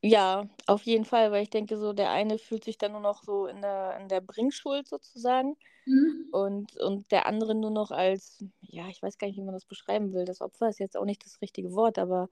Ja, 0.03 0.49
auf 0.67 0.83
jeden 0.85 1.05
Fall, 1.05 1.31
weil 1.31 1.43
ich 1.43 1.51
denke, 1.51 1.77
so 1.79 1.93
der 1.93 2.11
eine 2.11 2.39
fühlt 2.39 2.65
sich 2.65 2.79
dann 2.79 2.93
nur 2.93 3.01
noch 3.03 3.23
so 3.23 3.47
in 3.47 3.61
der, 3.61 3.99
in 4.01 4.09
der 4.09 4.21
Bringschuld 4.23 4.89
sozusagen 4.89 5.57
Mhm. 5.87 6.33
und, 6.33 6.77
und 6.79 7.11
der 7.13 7.27
andere 7.27 7.55
nur 7.55 7.71
noch 7.71 7.91
als, 7.93 8.45
ja, 8.63 8.89
ich 8.89 9.03
weiß 9.03 9.19
gar 9.19 9.29
nicht, 9.29 9.37
wie 9.39 9.43
man 9.43 9.55
das 9.55 9.67
beschreiben 9.67 10.13
will. 10.15 10.25
Das 10.27 10.41
Opfer 10.43 10.69
ist 10.71 10.81
jetzt 10.81 10.97
auch 10.97 11.05
nicht 11.07 11.25
das 11.27 11.41
richtige 11.43 11.73
Wort, 11.75 11.99
aber 11.99 12.31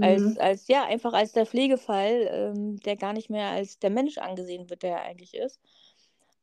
als, 0.00 0.36
Mhm. 0.36 0.38
als 0.38 0.68
ja, 0.68 0.84
einfach 0.86 1.14
als 1.14 1.32
der 1.32 1.46
Pflegefall, 1.46 2.28
ähm, 2.32 2.78
der 2.80 2.96
gar 2.96 3.12
nicht 3.14 3.30
mehr 3.30 3.50
als 3.50 3.78
der 3.80 3.90
Mensch 3.90 4.18
angesehen 4.18 4.70
wird, 4.70 4.82
der 4.84 4.98
er 4.98 5.02
eigentlich 5.04 5.34
ist. 5.34 5.60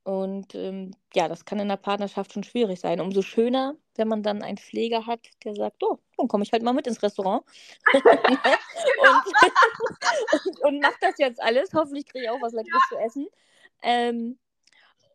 Und 0.06 0.54
ähm, 0.54 0.92
ja, 1.16 1.28
das 1.28 1.46
kann 1.46 1.58
in 1.58 1.68
der 1.68 1.78
Partnerschaft 1.78 2.32
schon 2.32 2.44
schwierig 2.44 2.80
sein. 2.80 3.02
Umso 3.02 3.24
schöner, 3.24 3.76
wenn 3.96 4.08
man 4.08 4.22
dann 4.22 4.44
einen 4.44 4.60
Pfleger 4.60 5.08
hat, 5.08 5.20
der 5.44 5.56
sagt, 5.56 5.82
oh, 5.84 5.98
dann 6.16 6.28
komme 6.28 6.44
ich 6.44 6.52
halt 6.52 6.62
mal 6.62 6.74
mit 6.74 6.86
ins 6.86 7.02
Restaurant 7.02 7.44
und, 7.94 8.04
und, 10.46 10.64
und 10.64 10.80
mach 10.80 10.94
das 11.02 11.18
jetzt 11.18 11.42
alles. 11.42 11.74
Hoffentlich 11.74 12.06
kriege 12.06 12.26
ich 12.26 12.30
auch 12.30 12.40
was 12.40 12.54
Leckeres 12.54 12.84
zu 12.88 12.98
essen. 12.98 13.28
Ähm, 13.82 14.38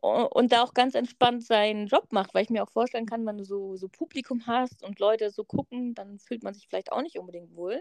und 0.01 0.51
da 0.51 0.65
auch 0.65 0.75
ganz 0.75 0.97
entspannt 0.97 1.45
seinen 1.45 1.87
Job 1.87 2.07
macht, 2.11 2.35
weil 2.35 2.43
ich 2.43 2.51
mir 2.51 2.65
auch 2.65 2.71
vorstellen 2.71 3.07
kann, 3.07 3.25
wenn 3.27 3.39
du 3.39 3.45
so, 3.45 3.77
so 3.77 3.89
Publikum 3.89 4.49
hast 4.49 4.83
und 4.83 4.99
Leute 4.99 5.31
so 5.31 5.45
gucken, 5.45 5.95
dann 5.95 6.19
fühlt 6.19 6.43
man 6.43 6.53
sich 6.53 6.67
vielleicht 6.67 6.91
auch 6.91 7.03
nicht 7.03 7.17
unbedingt 7.17 7.55
wohl. 7.55 7.81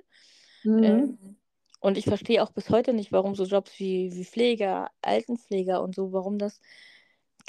Mhm. 0.63 0.83
Ähm, 0.83 1.37
und 1.79 1.97
ich 1.97 2.05
verstehe 2.05 2.43
auch 2.43 2.51
bis 2.51 2.69
heute 2.69 2.93
nicht, 2.93 3.11
warum 3.11 3.33
so 3.33 3.45
Jobs 3.45 3.79
wie, 3.79 4.13
wie 4.13 4.25
Pfleger, 4.25 4.91
Altenpfleger 5.01 5.81
und 5.81 5.95
so, 5.95 6.11
warum 6.11 6.37
das 6.37 6.59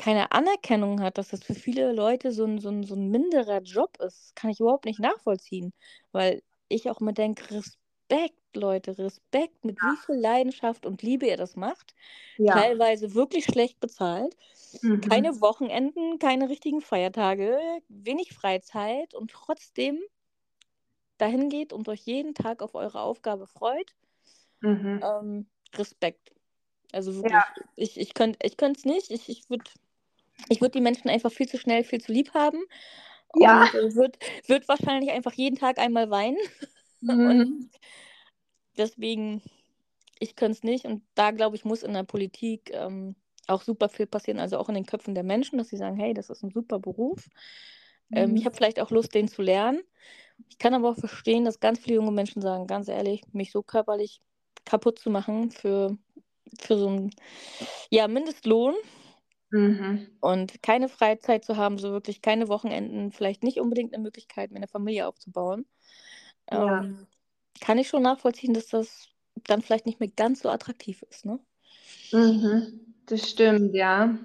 keine 0.01 0.33
Anerkennung 0.33 1.03
hat, 1.03 1.19
dass 1.19 1.29
das 1.29 1.45
für 1.45 1.55
viele 1.55 1.93
Leute 1.93 2.33
so 2.33 2.47
ein, 2.47 2.59
so 2.59 2.71
ein, 2.71 2.85
so 2.85 2.95
ein 2.95 3.11
minderer 3.11 3.61
Job 3.61 3.99
ist. 4.01 4.35
Kann 4.35 4.51
ich 4.51 4.59
überhaupt 4.59 4.87
nicht 4.87 4.99
nachvollziehen, 4.99 5.75
weil 6.11 6.43
ich 6.69 6.89
auch 6.89 7.03
immer 7.03 7.13
denke, 7.13 7.55
Respekt, 7.55 8.39
Leute, 8.57 8.97
Respekt, 8.97 9.63
mit 9.63 9.77
wie 9.77 9.97
viel 10.07 10.15
Leidenschaft 10.15 10.87
und 10.87 11.03
Liebe 11.03 11.27
ihr 11.27 11.37
das 11.37 11.55
macht. 11.55 11.95
Ja. 12.39 12.55
Teilweise 12.55 13.15
wirklich 13.15 13.45
schlecht 13.45 13.79
bezahlt. 13.79 14.35
Mhm. 14.81 15.03
Keine 15.03 15.41
Wochenenden, 15.43 16.19
keine 16.19 16.49
richtigen 16.49 16.81
Feiertage, 16.81 17.59
wenig 17.89 18.33
Freizeit 18.33 19.15
und 19.15 19.31
trotzdem 19.33 20.01
dahin 21.19 21.51
geht 21.51 21.75
und 21.75 21.87
euch 21.91 22.01
jeden 22.07 22.35
Tag 22.35 22.63
auf 22.63 22.75
eure 22.75 23.01
Aufgabe 23.01 23.47
freut. 23.47 23.95
Mhm. 24.63 25.01
Ähm, 25.03 25.47
Respekt. 25.75 26.33
Also 26.93 27.15
wirklich, 27.17 27.33
Ja. 27.33 27.45
ich, 27.77 28.01
ich 28.01 28.15
könnte 28.15 28.39
ich 28.43 28.57
es 28.59 28.85
nicht. 28.87 29.11
Ich, 29.11 29.29
ich 29.29 29.51
würde 29.51 29.65
ich 30.49 30.61
würd 30.61 30.75
die 30.75 30.81
Menschen 30.81 31.09
einfach 31.11 31.33
viel 31.33 31.49
zu 31.49 31.59
schnell, 31.59 31.85
viel 31.85 32.01
zu 32.01 32.13
lieb 32.13 32.35
haben. 32.35 32.63
Ja. 33.35 33.69
Und 33.69 33.75
äh, 33.75 33.95
würde 33.95 34.19
würd 34.47 34.69
wahrscheinlich 34.69 35.11
einfach 35.13 35.33
jeden 35.35 35.57
Tag 35.59 35.79
einmal 35.79 36.11
weinen. 36.11 36.39
Und 37.23 37.45
Mhm. 37.45 37.71
deswegen, 38.77 39.43
ich 40.21 40.37
könnte 40.37 40.59
es 40.59 40.63
nicht. 40.65 40.85
Und 40.87 41.03
da, 41.15 41.31
glaube 41.33 41.57
ich, 41.57 41.65
muss 41.65 41.83
in 41.83 41.95
der 41.95 42.05
Politik 42.05 42.71
ähm, 42.75 43.17
auch 43.49 43.63
super 43.63 43.89
viel 43.89 44.07
passieren. 44.07 44.41
Also 44.41 44.59
auch 44.59 44.69
in 44.69 44.75
den 44.75 44.87
Köpfen 44.87 45.15
der 45.15 45.25
Menschen, 45.25 45.59
dass 45.59 45.69
sie 45.69 45.77
sagen, 45.77 45.97
hey, 45.97 46.15
das 46.15 46.31
ist 46.31 46.43
ein 46.43 46.51
super 46.51 46.79
Beruf. 46.79 47.29
Ähm, 48.13 48.37
ich 48.37 48.45
Mhm. 48.45 48.47
habe 48.47 48.57
vielleicht 48.57 48.81
auch 48.81 48.91
Lust, 48.91 49.15
den 49.15 49.29
zu 49.29 49.43
lernen. 49.43 49.81
Ich 50.49 50.59
kann 50.59 50.75
aber 50.75 50.91
auch 50.91 50.99
verstehen, 50.99 51.45
dass 51.45 51.61
ganz 51.61 51.81
viele 51.81 51.97
junge 51.97 52.13
Menschen 52.13 52.43
sagen, 52.43 52.67
ganz 52.67 52.89
ehrlich, 52.89 53.23
mich 53.33 53.53
so 53.53 53.63
körperlich 53.63 54.21
kaputt 54.65 54.99
zu 54.99 55.11
machen 55.11 55.51
für 55.51 55.97
für 56.61 56.79
so 56.79 56.89
'n, 56.89 57.11
ja, 57.91 58.09
Mindestlohn. 58.09 58.75
Mhm. 59.53 60.21
Und 60.23 60.63
keine 60.63 60.89
Freizeit 60.91 61.45
zu 61.47 61.57
haben, 61.57 61.79
so 61.79 61.93
wirklich 61.93 62.21
keine 62.21 62.49
Wochenenden, 62.49 63.11
vielleicht 63.11 63.43
nicht 63.43 63.59
unbedingt 63.59 63.93
'ne 63.93 63.99
Möglichkeit, 63.99 64.51
mir 64.51 64.61
'ne 64.61 64.69
Familie 64.69 65.07
aufzubauen. 65.09 65.65
Ja. 66.53 66.85
Ähm, 66.85 67.07
kann 67.61 67.79
ich 67.79 67.89
schon 67.89 68.03
nachvollziehen, 68.03 68.55
dass 68.55 68.69
das 68.69 69.09
dann 69.47 69.63
vielleicht 69.63 69.87
nicht 69.87 70.01
mehr 70.01 70.11
ganz 70.11 70.43
so 70.43 70.51
attraktiv 70.51 71.03
ist, 71.11 71.25
ne? 71.27 71.41
Mhm. 72.13 72.95
Das 73.07 73.29
stimmt, 73.31 73.75
ja. 73.75 74.19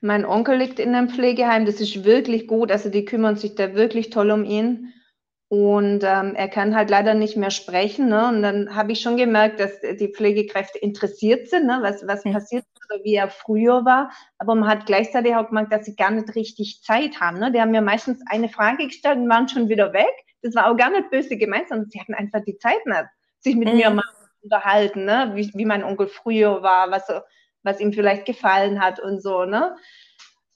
Mein 0.00 0.24
Onkel 0.24 0.58
liegt 0.58 0.78
in 0.78 0.92
'nem 0.92 1.08
Pflegeheim, 1.10 1.66
das 1.66 1.80
ist 1.80 2.04
wirklich 2.04 2.46
gut, 2.48 2.70
also 2.72 2.88
die 2.90 3.04
kümmern 3.04 3.36
sich 3.36 3.54
da 3.54 3.74
wirklich 3.74 4.10
toll 4.10 4.30
um 4.30 4.44
ihn. 4.44 4.92
Und, 5.52 6.04
ähm, 6.04 6.36
er 6.36 6.48
kann 6.48 6.76
halt 6.76 6.90
leider 6.90 7.14
nicht 7.14 7.36
mehr 7.36 7.50
sprechen, 7.50 8.08
ne? 8.08 8.28
Und 8.28 8.40
dann 8.42 8.76
habe 8.76 8.92
ich 8.92 9.00
schon 9.00 9.16
gemerkt, 9.16 9.58
dass, 9.58 9.80
die 9.80 10.12
Pflegekräfte 10.14 10.78
interessiert 10.78 11.48
sind, 11.48 11.66
ne, 11.66 11.80
was 11.82 12.06
was 12.06 12.24
Hm. 12.24 12.32
passiert 12.32 12.64
oder 12.88 13.02
wie 13.02 13.16
er 13.16 13.28
früher 13.30 13.84
war. 13.84 14.12
Aber 14.38 14.54
man 14.54 14.68
hat 14.70 14.86
gleichzeitig 14.86 15.34
auch 15.34 15.48
gemerkt, 15.48 15.72
dass 15.72 15.84
sie 15.86 15.96
gar 15.96 16.12
nicht 16.12 16.36
richtig 16.36 16.82
Zeit 16.84 17.20
haben, 17.20 17.40
ne? 17.40 17.50
Die 17.50 17.60
haben 17.60 17.72
mir 17.72 17.80
meistens 17.82 18.22
eine 18.30 18.48
Frage 18.48 18.86
gestellt 18.86 19.18
und 19.18 19.28
waren 19.28 19.48
schon 19.48 19.68
wieder 19.68 19.92
weg. 19.92 20.14
Das 20.42 20.54
war 20.54 20.70
auch 20.70 20.76
gar 20.76 20.90
nicht 20.90 21.10
böse 21.10 21.36
gemeint, 21.36 21.68
sondern 21.68 21.90
sie 21.90 22.00
hatten 22.00 22.14
einfach 22.14 22.42
die 22.46 22.56
Zeit 22.58 22.86
nicht, 22.86 23.06
sich 23.40 23.56
mit 23.56 23.72
mir 23.72 23.90
Mhm. 23.90 23.96
mal 23.96 24.04
zu 24.04 24.44
unterhalten, 24.44 25.04
ne, 25.04 25.32
wie 25.34 25.50
wie 25.54 25.64
mein 25.64 25.82
Onkel 25.82 26.06
früher 26.06 26.62
war, 26.62 26.92
was 26.92 27.08
was 27.64 27.80
ihm 27.80 27.92
vielleicht 27.92 28.24
gefallen 28.24 28.80
hat 28.80 29.00
und 29.00 29.20
so, 29.20 29.44
ne? 29.46 29.74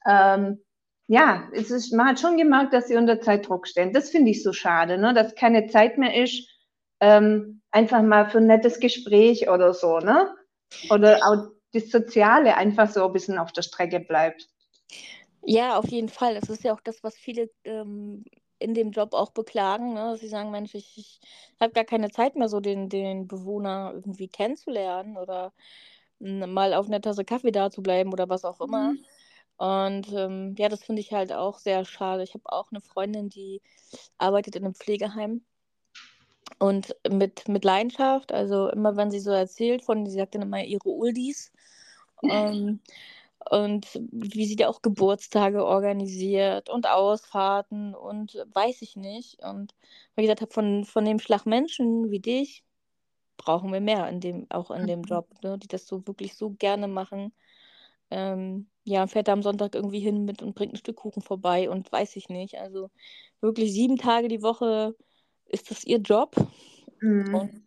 Ähm, 0.08 0.63
ja, 1.08 1.48
es 1.52 1.70
ist 1.70 1.92
man 1.92 2.08
hat 2.08 2.20
schon 2.20 2.36
gemerkt, 2.38 2.72
dass 2.74 2.88
sie 2.88 2.96
unter 2.96 3.20
Zeitdruck 3.20 3.66
stehen. 3.68 3.92
Das 3.92 4.10
finde 4.10 4.30
ich 4.32 4.42
so 4.42 4.52
schade, 4.52 4.98
ne, 4.98 5.14
dass 5.14 5.34
keine 5.34 5.66
Zeit 5.68 5.98
mehr 5.98 6.14
ist, 6.22 6.48
ähm, 7.00 7.62
einfach 7.72 8.02
mal 8.02 8.28
für 8.30 8.38
'n 8.38 8.46
nettes 8.46 8.80
Gespräch 8.80 9.48
oder 9.50 9.74
so, 9.74 9.98
ne? 10.00 10.34
Oder 10.90 11.20
auch 11.26 11.50
das 11.74 11.90
Soziale 11.90 12.56
einfach 12.56 12.88
so 12.90 13.04
'n 13.06 13.12
bisschen 13.12 13.38
auf 13.38 13.52
der 13.52 13.62
Strecke 13.62 14.00
bleibt. 14.00 14.48
Ja, 15.42 15.78
auf 15.78 15.88
jeden 15.88 16.08
Fall. 16.08 16.34
Das 16.34 16.48
ist 16.48 16.64
ja 16.64 16.72
auch 16.74 16.80
das, 16.80 17.02
was 17.02 17.16
viele, 17.16 17.50
ähm, 17.64 18.24
in 18.58 18.72
dem 18.74 18.92
Job 18.92 19.12
auch 19.12 19.30
beklagen, 19.32 19.92
ne, 19.94 20.16
sie 20.16 20.28
sagen: 20.28 20.50
„Mensch, 20.50 20.74
ich 20.74 20.96
ich 20.96 21.20
habe 21.60 21.72
gar 21.72 21.84
keine 21.84 22.10
Zeit 22.10 22.34
mehr, 22.36 22.48
so 22.48 22.60
den 22.60 22.88
den 22.88 23.26
Bewohner 23.28 23.90
irgendwie 23.94 24.28
kennenzulernen 24.28 25.16
oder, 25.18 25.52
hm, 26.20 26.52
mal 26.52 26.72
auf 26.74 26.88
'ne 26.88 27.00
Tasse 27.00 27.24
Kaffee 27.24 27.52
dazubleiben 27.52 28.12
oder 28.12 28.28
was 28.28 28.44
auch 28.44 28.60
immer.“ 28.60 28.94
Mhm. 28.94 29.04
Und, 29.60 30.12
ähm, 30.12 30.54
ja, 30.58 30.68
das 30.68 30.82
finde 30.84 31.00
ich 31.00 31.12
halt 31.12 31.32
auch 31.32 31.58
sehr 31.58 31.84
schade. 31.84 32.22
Ich 32.24 32.34
habe 32.34 32.50
auch 32.52 32.70
'ne 32.72 32.80
Freundin, 32.80 33.28
die 33.28 33.62
arbeitet 34.18 34.56
in 34.56 34.62
'nem 34.64 34.74
Pflegeheim 34.74 35.44
und 36.60 36.94
mit 37.10 37.48
mit 37.48 37.64
Leidenschaft. 37.64 38.32
Also, 38.32 38.68
immer 38.70 38.96
wenn 38.96 39.10
sie 39.10 39.20
so 39.20 39.30
erzählt 39.30 39.82
von 39.84 40.06
sie 40.06 40.16
sagt 40.18 40.34
dann 40.34 40.42
immer 40.42 40.62
ihre 40.64 40.88
Oldies, 40.88 41.52
ähm, 42.28 42.80
und 43.50 43.88
wie 44.12 44.46
sie 44.46 44.56
da 44.56 44.68
auch 44.68 44.82
Geburtstage 44.82 45.64
organisiert 45.66 46.70
und 46.70 46.88
Ausfahrten 46.88 47.94
und 47.94 48.34
weiß 48.54 48.82
ich 48.82 48.96
nicht. 48.96 49.40
Und 49.44 49.74
wie 50.16 50.22
gesagt 50.22 50.42
habe, 50.42 50.52
von 50.52 50.84
von 50.84 51.04
dem 51.04 51.18
Schlag 51.20 51.46
Menschen 51.46 52.10
wie 52.10 52.20
dich 52.20 52.64
brauchen 53.38 53.72
wir 53.72 53.80
mehr 53.82 54.08
in 54.10 54.20
dem 54.20 54.46
auch 54.50 54.70
in 54.72 54.86
dem 54.88 55.02
Mhm. 55.02 55.04
Job, 55.04 55.28
ne, 55.44 55.58
die 55.58 55.68
das 55.68 55.86
so 55.86 56.06
wirklich 56.08 56.36
so 56.36 56.50
gerne 56.52 56.88
machen. 56.88 57.34
Ähm, 58.14 58.70
ja, 58.84 59.06
fährt 59.08 59.28
da 59.28 59.32
am 59.34 59.42
Sonntag 59.42 59.74
irgendwie 59.74 60.00
hin 60.00 60.24
mit 60.24 60.42
und 60.42 60.54
bringt 60.54 60.74
'n 60.74 60.76
Stück 60.78 60.96
Kuchen 60.98 61.22
vorbei 61.22 61.68
und 61.70 61.90
weiß 61.92 62.16
ich 62.16 62.28
nicht. 62.30 62.56
Also, 62.60 62.90
wirklich 63.40 63.72
7 63.72 63.96
Tage 63.98 64.28
die 64.28 64.42
Woche 64.42 64.96
ist 65.46 65.70
das 65.72 65.84
ihr 65.84 65.98
Job 65.98 66.36
und 67.32 67.50
Mhm. 67.50 67.64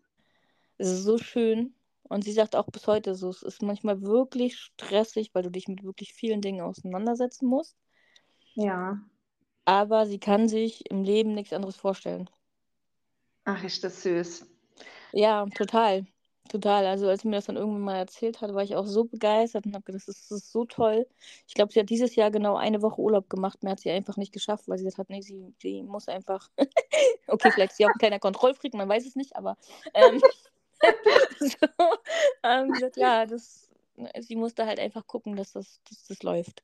es 0.78 0.88
ist 0.88 1.04
so 1.04 1.18
schön. 1.18 1.74
Und 2.04 2.24
sie 2.24 2.32
sagt 2.32 2.56
auch 2.56 2.66
bis 2.68 2.86
heute 2.88 3.14
so, 3.14 3.30
es 3.30 3.42
ist 3.42 3.62
manchmal 3.62 4.02
wirklich 4.02 4.58
stressig, 4.58 5.30
weil 5.34 5.42
du 5.44 5.50
dich 5.50 5.68
mit 5.68 5.84
wirklich 5.84 6.14
vielen 6.14 6.40
Dingen 6.42 6.62
auseinandersetzen 6.62 7.46
musst. 7.48 7.76
Ja. 8.56 8.98
Aber 9.66 10.06
sie 10.06 10.18
kann 10.18 10.48
sich 10.48 10.90
im 10.90 11.04
Leben 11.04 11.34
nix 11.34 11.52
anderes 11.52 11.76
vorstellen. 11.76 12.30
Ach, 13.46 13.64
ist 13.64 13.82
das 13.84 14.02
süß. 14.02 14.46
Ja, 15.14 15.46
total, 15.54 16.06
total. 16.48 16.86
Also, 16.86 17.08
als 17.08 17.22
sie 17.22 17.28
mir 17.28 17.36
das 17.36 17.46
dann 17.46 17.56
irgendwann 17.56 17.80
mal 17.82 17.96
erzählt 17.96 18.40
hat, 18.40 18.52
war 18.54 18.62
ich 18.62 18.74
auch 18.76 18.86
so 18.86 19.04
begeistert 19.04 19.66
und 19.66 19.74
habe 19.74 19.84
gedacht: 19.84 20.08
„Das 20.08 20.30
ist 20.30 20.50
so 20.52 20.64
toll.“ 20.64 21.06
Ich 21.46 21.54
glaube, 21.54 21.72
sie 21.72 21.80
hat 21.80 21.90
dieses 21.90 22.16
Jahr 22.16 22.30
genau 22.30 22.56
eine 22.56 22.82
Woche 22.82 23.00
Urlaub 23.00 23.28
gemacht, 23.30 23.62
mehr 23.62 23.72
hat 23.72 23.80
sie 23.80 23.90
einfach 23.90 24.16
nicht 24.16 24.32
geschafft, 24.32 24.68
weil 24.68 24.78
sie 24.78 24.84
gesagt 24.84 24.98
hat: 24.98 25.10
„Ne, 25.10 25.22
sie 25.22 25.54
sie 25.60 25.82
muss 25.82 26.08
einfach“ 26.08 26.48
okay, 27.28 27.52
vielleicht 27.52 27.72
ist 27.72 27.78
sie 27.78 27.86
auch 27.86 27.94
'n 27.94 27.98
kleiner 27.98 28.18
Kontrollfreak, 28.20 28.74
man 28.74 28.88
weiß 28.88 29.06
es 29.06 29.16
nicht, 29.16 29.36
aber, 29.36 29.56
ähm, 29.94 30.22
so, 31.40 31.56
ähm, 32.42 32.72
sie 32.72 32.78
sagt: 32.78 32.96
„Ja, 32.96 33.26
das“ 33.26 33.70
ne, 33.96 34.10
sie 34.20 34.36
musste 34.36 34.66
halt 34.66 34.78
einfach 34.80 35.06
gucken, 35.06 35.36
dass 35.36 35.52
das 35.52 35.80
dass 35.88 36.04
das 36.06 36.22
läuft 36.22 36.62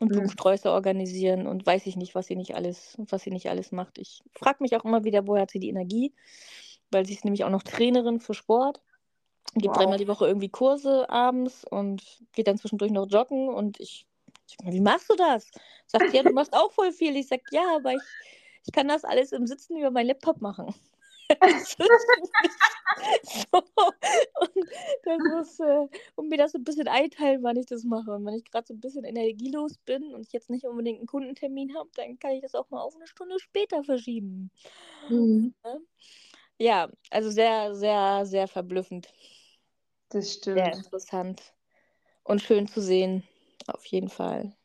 und 0.00 0.10
Mhm. 0.10 0.12
Blumensträuße 0.12 0.70
organisieren 0.70 1.46
und 1.46 1.66
weiß 1.66 1.86
ich 1.86 1.96
nicht, 1.96 2.14
was 2.14 2.26
sie 2.26 2.36
nicht 2.36 2.54
alles 2.54 2.96
was 2.98 3.22
sie 3.22 3.30
nicht 3.30 3.50
alles 3.50 3.72
macht. 3.72 3.98
Ich 3.98 4.22
frage 4.34 4.58
mich 4.62 4.76
auch 4.76 4.84
immer 4.84 5.04
wieder, 5.04 5.26
woher 5.26 5.42
hat 5.42 5.50
sie 5.52 5.60
die 5.60 5.70
Energie, 5.70 6.14
weil 6.90 7.06
sie 7.06 7.14
ist 7.14 7.24
nämlich 7.24 7.44
auch 7.44 7.50
noch 7.50 7.62
Trainerin 7.62 8.20
für 8.20 8.34
Sport, 8.34 8.82
gibt 9.58 9.76
Wow. 9.76 9.78
dreimal 9.78 9.98
die 9.98 10.08
Woche 10.08 10.26
irgendwie 10.26 10.48
Kurse 10.50 11.08
abends 11.10 11.64
und 11.70 12.02
geht 12.32 12.46
dann 12.48 12.58
zwischendurch 12.58 12.92
noch 12.92 13.08
joggen 13.10 13.48
und 13.48 13.80
ich 13.80 14.06
ich 14.48 14.56
sage: 14.60 14.72
„Wie 14.74 14.80
machst 14.80 15.10
du 15.10 15.14
das?“ 15.16 15.52
Sagt 15.86 16.12
„Ja, 16.12 16.22
du 16.22 16.30
machst 16.32 16.54
auch 16.54 16.72
voll 16.72 16.92
viel.“ 16.92 17.16
Ich 17.16 17.28
sage: 17.28 17.44
„Ja, 17.50 17.76
aber 17.76 17.94
ich 17.94 18.16
ich 18.66 18.72
kann 18.72 18.88
das 18.88 19.04
alles 19.04 19.32
im 19.32 19.46
Sitzen 19.46 19.76
über 19.76 19.90
meinen 19.90 20.06
Laptop 20.08 20.40
machen.“ 20.40 20.74
Das 21.78 22.04
ist 22.22 22.34
nicht 22.42 22.60
so 23.52 23.58
und 24.40 24.70
das 25.04 25.24
ist, 25.50 25.60
äh 25.60 25.88
und 26.16 26.28
mir 26.30 26.38
das 26.38 26.52
so 26.52 26.58
'n 26.58 26.64
bisschen 26.64 26.88
einteilen, 26.88 27.42
wann 27.44 27.56
ich 27.58 27.66
das 27.66 27.84
mache. 27.84 28.12
Und 28.12 28.26
wenn 28.26 28.34
ich 28.36 28.44
grad 28.50 28.66
so 28.68 28.74
'n 28.74 28.80
bisschen 28.80 29.04
energielos 29.04 29.78
bin 29.78 30.14
und 30.14 30.26
ich 30.26 30.32
jetzt 30.32 30.50
nicht 30.50 30.66
unbedingt 30.66 31.00
'n 31.02 31.06
Kundentermin 31.06 31.76
habe, 31.76 31.90
dann 31.96 32.18
kann 32.20 32.32
ich 32.32 32.42
das 32.42 32.54
auch 32.56 32.70
mal 32.70 32.82
auf 32.82 32.96
'ne 32.96 33.06
Stunde 33.08 33.38
später 33.40 33.84
verschieben. 33.84 34.50
Mhm. 35.08 35.52
Ne? 35.64 35.80
Ja, 36.60 36.88
also 37.10 37.30
sehr, 37.30 37.74
sehr, 37.74 38.24
sehr 38.26 38.46
verblüffend. 38.48 39.12
Das 40.12 40.30
Sehr 40.54 40.70
stimmt. 40.70 40.74
interessant 40.74 41.54
und 42.24 42.42
schön 42.42 42.68
zu 42.68 42.80
sehen, 42.82 43.24
auf 43.68 43.86
jeden 43.86 44.10
Fall. 44.10 44.56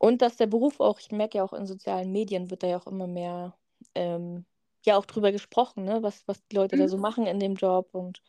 Und 0.00 0.22
dass 0.22 0.36
der 0.36 0.46
Beruf 0.46 0.80
auch 0.80 1.00
ich 1.00 1.10
merke 1.10 1.38
ja 1.38 1.44
auch 1.44 1.52
in 1.52 1.66
sozialen 1.66 2.12
Medien 2.12 2.50
wird 2.50 2.62
da 2.62 2.68
ja 2.68 2.78
auch 2.78 2.86
immer 2.86 3.06
mehr, 3.08 3.56
ähm, 3.94 4.46
ja 4.86 4.96
auch 4.96 5.06
drüber 5.06 5.32
gesprochen, 5.32 5.84
ne, 5.84 6.02
was 6.02 6.26
was 6.28 6.46
die 6.46 6.56
Leute 6.56 6.76
da 6.76 6.86
Mhm. 6.86 6.88
so 6.88 6.98
machen 6.98 7.26
in 7.26 7.40
dem 7.40 7.54
Job 7.56 7.94
und, 7.94 8.22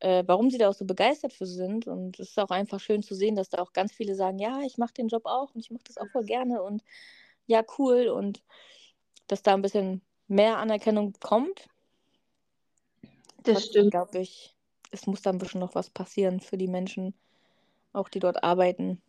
äh, 0.00 0.24
warum 0.26 0.50
sie 0.50 0.56
da 0.58 0.70
auch 0.70 0.74
so 0.74 0.86
begeistert 0.86 1.32
für 1.34 1.46
sind. 1.46 1.86
Und 1.86 2.18
es 2.20 2.30
ist 2.30 2.38
auch 2.38 2.50
einfach 2.50 2.80
schön 2.80 3.02
zu 3.02 3.14
sehen, 3.14 3.36
dass 3.36 3.50
da 3.50 3.58
auch 3.62 3.72
ganz 3.74 3.92
viele 3.92 4.14
sagen: 4.14 4.38
„Ja, 4.38 4.60
ich 4.62 4.78
mache 4.78 4.94
den 4.94 5.08
Job 5.08 5.22
auch 5.26 5.54
und 5.54 5.60
ich 5.60 5.70
mache 5.70 5.84
das 5.86 5.98
auch 5.98 6.08
voll 6.10 6.24
gerne 6.24 6.62
und 6.62 6.82
ja, 7.46 7.62
cool.“ 7.78 8.08
Und 8.08 8.42
dass 9.28 9.42
da 9.42 9.54
'n 9.54 9.62
bisschen 9.62 10.02
mehr 10.28 10.58
Anerkennung 10.58 11.14
kommt. 11.20 11.68
Das 13.44 13.60
Trotzdem 13.60 13.88
stimmt. 13.88 13.90
glaube 13.90 14.18
ich, 14.20 14.56
es 14.92 15.06
muss 15.06 15.22
da 15.22 15.30
'n 15.30 15.38
bisschen 15.38 15.60
noch 15.60 15.74
was 15.74 15.90
passieren 15.90 16.40
für 16.40 16.56
die 16.58 16.68
Menschen, 16.68 17.14
auch 17.94 18.08
die 18.10 18.20
dort 18.20 18.44
arbeiten. 18.44 19.00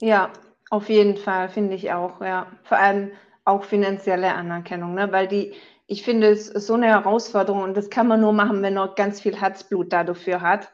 Ja, 0.00 0.32
auf 0.70 0.88
jeden 0.88 1.16
Fall, 1.16 1.48
finde 1.48 1.74
ich 1.74 1.92
auch, 1.92 2.20
ja. 2.20 2.46
Vor 2.64 2.78
allem 2.78 3.12
auch 3.44 3.64
finanzielle 3.64 4.34
Anerkennung, 4.34 4.94
ne, 4.94 5.12
weil 5.12 5.28
die 5.28 5.54
ich 5.86 6.02
finde, 6.02 6.28
es 6.28 6.48
ist 6.48 6.66
so 6.66 6.76
'ne 6.76 6.86
Herausforderung 6.86 7.62
und 7.62 7.76
das 7.76 7.90
kann 7.90 8.08
man 8.08 8.20
nur 8.22 8.32
machen, 8.32 8.62
wenn 8.62 8.72
man 8.74 8.94
ganz 8.96 9.20
viel 9.20 9.38
Herzblut 9.38 9.92
da 9.92 10.02
dafür 10.02 10.40
hat, 10.40 10.72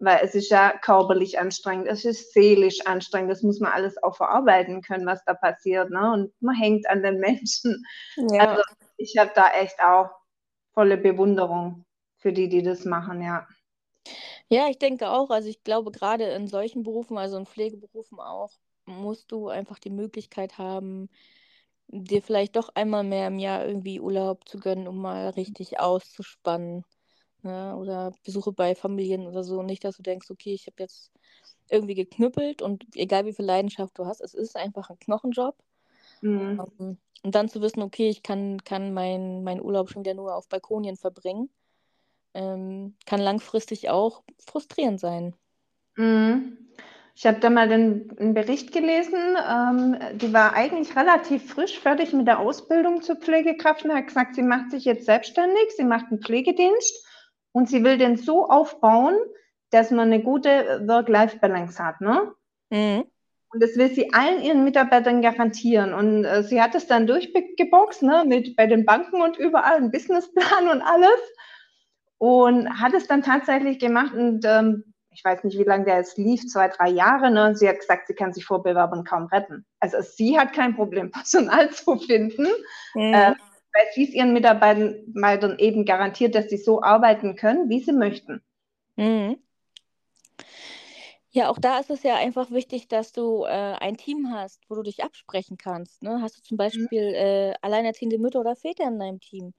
weil 0.00 0.20
es 0.22 0.34
ist 0.36 0.50
ja 0.50 0.72
körperlich 0.82 1.38
anstrengend, 1.40 1.88
es 1.88 2.04
ist 2.04 2.32
seelisch 2.34 2.80
anstrengend, 2.86 3.30
das 3.32 3.42
muss 3.42 3.60
man 3.60 3.72
alles 3.72 4.02
auch 4.02 4.16
verarbeiten 4.16 4.82
können, 4.82 5.06
was 5.06 5.24
da 5.26 5.34
passiert, 5.34 5.90
ne, 5.90 6.12
und 6.12 6.32
man 6.42 6.56
hängt 6.56 6.88
an 6.90 7.02
den 7.02 7.18
Menschen. 7.20 7.84
Ja. 8.16 8.58
Also, 8.58 8.62
ich 8.98 9.16
habe 9.18 9.32
da 9.36 9.48
echt 9.52 9.80
auch 9.82 10.10
volle 10.74 10.98
Bewunderung 10.98 11.85
für 12.18 12.32
die, 12.32 12.48
die 12.48 12.62
das 12.62 12.84
machen, 12.84 13.22
ja. 13.22 13.46
Ja, 14.50 14.68
ich 14.68 14.78
denke 14.78 15.10
auch. 15.10 15.30
Also, 15.30 15.48
ich 15.48 15.62
glaube, 15.64 15.90
grade 15.90 16.24
in 16.30 16.46
solchen 16.48 16.82
Berufen, 16.82 17.18
also 17.18 17.36
in 17.36 17.46
Pflegeberufen 17.46 18.20
auch, 18.20 18.52
musst 18.86 19.32
du 19.32 19.48
einfach 19.48 19.78
die 19.78 19.90
Möglichkeit 19.90 20.58
haben, 20.58 21.08
dir 21.88 22.22
vielleicht 22.22 22.56
doch 22.56 22.70
einmal 22.74 23.04
mehr 23.04 23.28
im 23.28 23.38
Jahr 23.38 23.66
irgendwie 23.66 24.00
Urlaub 24.00 24.48
zu 24.48 24.58
gönnen, 24.60 24.88
um 24.88 24.98
mal 25.00 25.30
richtig 25.30 25.80
auszuspannen, 25.80 26.84
ne, 27.42 27.76
oder 27.76 28.12
Besuche 28.24 28.52
bei 28.52 28.74
Familien 28.76 29.26
oder 29.28 29.44
so. 29.44 29.62
Nicht, 29.62 29.84
dass 29.84 29.96
du 29.98 30.02
denkst: 30.04 30.30
„Okay, 30.30 30.54
ich 30.54 30.66
habe 30.68 30.76
jetzt 30.80 31.12
irgendwie 31.70 31.94
geknüppelt“ 31.96 32.62
und 32.62 32.84
egal 32.96 33.26
wie 33.26 33.34
viel 33.34 33.44
Leidenschaft 33.46 33.98
du 33.98 34.06
hast, 34.06 34.20
es 34.22 34.34
ist 34.34 34.56
einfach 34.56 34.90
'n 34.90 34.98
Knochenjob. 35.00 35.56
Mhm. 36.22 36.66
Ähm, 36.78 36.98
und 37.22 37.34
dann 37.34 37.48
zu 37.48 37.60
wissen: 37.62 37.82
„Okay, 37.82 38.08
ich 38.08 38.22
kann 38.22 38.62
kann 38.64 38.92
meinen 38.94 39.44
meinen 39.44 39.62
Urlaub 39.62 39.90
schon 39.90 40.04
wieder 40.04 40.14
nur 40.14 40.34
auf 40.36 40.48
Balkonien 40.48 40.96
verbringen“, 40.96 41.50
ähm, 42.36 42.96
kann 43.06 43.20
langfristig 43.20 43.90
auch 43.90 44.22
frustrierend 44.38 45.00
sein. 45.00 45.34
Mhm. 45.96 46.58
Ich 47.14 47.24
habe 47.26 47.40
da 47.40 47.48
mal 47.48 47.66
'nen 47.66 48.10
'n 48.18 48.34
Bericht 48.34 48.72
gelesen, 48.72 49.18
ähm, 49.50 49.96
die 50.18 50.34
war 50.34 50.52
eigentlich 50.52 50.94
relativ 50.96 51.50
frisch 51.50 51.78
fertig 51.78 52.12
mit 52.12 52.26
der 52.26 52.38
Ausbildung 52.40 53.00
zur 53.00 53.16
Pflegekraft 53.16 53.84
und 53.84 53.94
hat 53.94 54.06
gesagt, 54.08 54.34
sie 54.34 54.42
macht 54.42 54.70
sich 54.70 54.84
jetzt 54.84 55.06
selbstständig, 55.06 55.70
sie 55.76 55.84
macht 55.84 56.10
'n 56.12 56.20
Pflegedienst 56.20 57.06
und 57.52 57.70
sie 57.70 57.82
will 57.84 57.96
den 57.96 58.16
so 58.18 58.46
aufbauen, 58.50 59.16
dass 59.70 59.90
man 59.90 60.12
eine 60.12 60.22
gute 60.22 60.82
Work-Life-Balance 60.86 61.82
hat. 61.82 62.00
Ne? 62.02 62.32
Mhm. 62.70 63.06
Und 63.52 63.62
das 63.62 63.76
will 63.76 63.88
sie 63.94 64.12
allen 64.12 64.42
ihren 64.42 64.64
Mitarbeitern 64.64 65.22
garantieren. 65.22 65.94
Und 65.94 66.24
äh, 66.24 66.42
sie 66.42 66.60
hat 66.60 66.74
es 66.74 66.86
dann 66.86 67.06
durchgeboxt, 67.06 68.02
ne, 68.02 68.24
mit 68.26 68.56
bei 68.56 68.66
den 68.66 68.84
Banken 68.84 69.20
und 69.22 69.36
überall, 69.38 69.76
einen 69.76 69.90
Businessplan 69.90 70.68
und 70.68 70.82
alles. 70.82 71.20
Und 72.18 72.80
hat 72.80 72.94
es 72.94 73.06
dann 73.06 73.22
tatsächlich 73.22 73.78
gemacht. 73.78 74.14
Und 74.14 74.44
ähm, 74.44 74.94
ich 75.10 75.24
weiß 75.24 75.44
nicht, 75.44 75.58
wie 75.58 75.64
lange 75.64 75.84
der 75.84 75.96
jetzt 75.96 76.18
lief, 76.18 76.46
zwei, 76.46 76.68
drei 76.68 76.88
Jahre. 76.88 77.30
Ne? 77.30 77.46
Und 77.46 77.58
sie 77.58 77.68
hat 77.68 77.80
gesagt, 77.80 78.06
sie 78.06 78.14
kann 78.14 78.32
sich 78.32 78.44
vor 78.44 78.62
Bewerbern 78.62 79.04
kaum 79.04 79.26
retten. 79.26 79.64
Also 79.80 79.98
sie 80.00 80.38
hat 80.38 80.52
kein 80.52 80.74
Problem, 80.74 81.10
Personal 81.12 81.70
zu 81.70 81.96
finden. 81.98 82.46
Mhm. 82.94 83.14
Äh, 83.14 83.34
weil 83.76 83.92
sie 83.94 84.04
es 84.04 84.10
ihren 84.10 84.32
Mitarbeitern 84.32 85.58
eben 85.58 85.84
garantiert, 85.84 86.34
dass 86.34 86.48
sie 86.48 86.56
so 86.56 86.82
arbeiten 86.82 87.36
können, 87.36 87.68
wie 87.68 87.80
sie 87.80 87.92
möchten. 87.92 88.42
Mhm. 88.96 89.38
Ja, 91.30 91.50
auch 91.50 91.58
da 91.58 91.78
ist 91.78 91.90
es 91.90 92.02
ja 92.02 92.14
einfach 92.16 92.50
wichtig, 92.50 92.88
dass 92.88 93.12
du 93.12 93.44
äh, 93.44 93.48
ein 93.48 93.98
Team 93.98 94.30
hast, 94.32 94.62
wo 94.70 94.74
du 94.74 94.82
dich 94.82 95.04
absprechen 95.04 95.58
kannst. 95.58 96.02
Ne? 96.02 96.22
Hast 96.22 96.38
du 96.38 96.42
zum 96.42 96.54
mhm. 96.54 96.58
Beispiel 96.58 97.02
äh, 97.14 97.54
alleinerziehende 97.60 98.18
Mütter 98.18 98.40
oder 98.40 98.56
Väter 98.56 98.84
in 98.84 98.98
deinem 98.98 99.20
Team? 99.20 99.52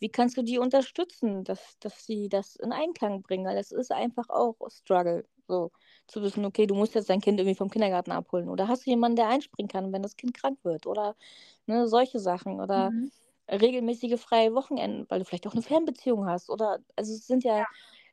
Wie 0.00 0.08
kannst 0.08 0.36
du 0.36 0.42
die 0.42 0.58
unterstützen, 0.58 1.44
dass, 1.44 1.78
dass 1.78 2.04
sie 2.04 2.28
das 2.28 2.56
in 2.56 2.72
Einklang 2.72 3.22
bringen? 3.22 3.46
Weil 3.46 3.56
das 3.56 3.72
ist 3.72 3.92
einfach 3.92 4.28
auch 4.30 4.56
Struggle, 4.68 5.24
so 5.46 5.70
zu 6.06 6.22
wissen, 6.22 6.44
okay, 6.44 6.66
du 6.66 6.74
musst 6.74 6.94
jetzt 6.94 7.10
dein 7.10 7.20
Kind 7.20 7.38
irgendwie 7.38 7.56
vom 7.56 7.70
Kindergarten 7.70 8.10
abholen. 8.12 8.48
Oder 8.48 8.68
hast 8.68 8.86
du 8.86 8.90
jemanden, 8.90 9.16
der 9.16 9.28
einspringen 9.28 9.68
kann, 9.68 9.92
wenn 9.92 10.02
das 10.02 10.16
Kind 10.16 10.34
krank 10.34 10.58
wird? 10.64 10.86
Oder 10.86 11.16
ne, 11.66 11.86
solche 11.88 12.18
Sachen. 12.18 12.60
Oder 12.60 12.90
mhm. 12.90 13.10
regelmäßige 13.50 14.18
freie 14.20 14.54
Wochenenden, 14.54 15.06
weil 15.08 15.20
du 15.20 15.24
vielleicht 15.24 15.46
auch 15.46 15.52
eine 15.54 15.62
Fernbeziehung 15.62 16.26
hast. 16.26 16.50
Oder 16.50 16.80
also 16.96 17.12
es 17.12 17.26
sind 17.26 17.44
ja, 17.44 17.58
ja. 17.58 17.66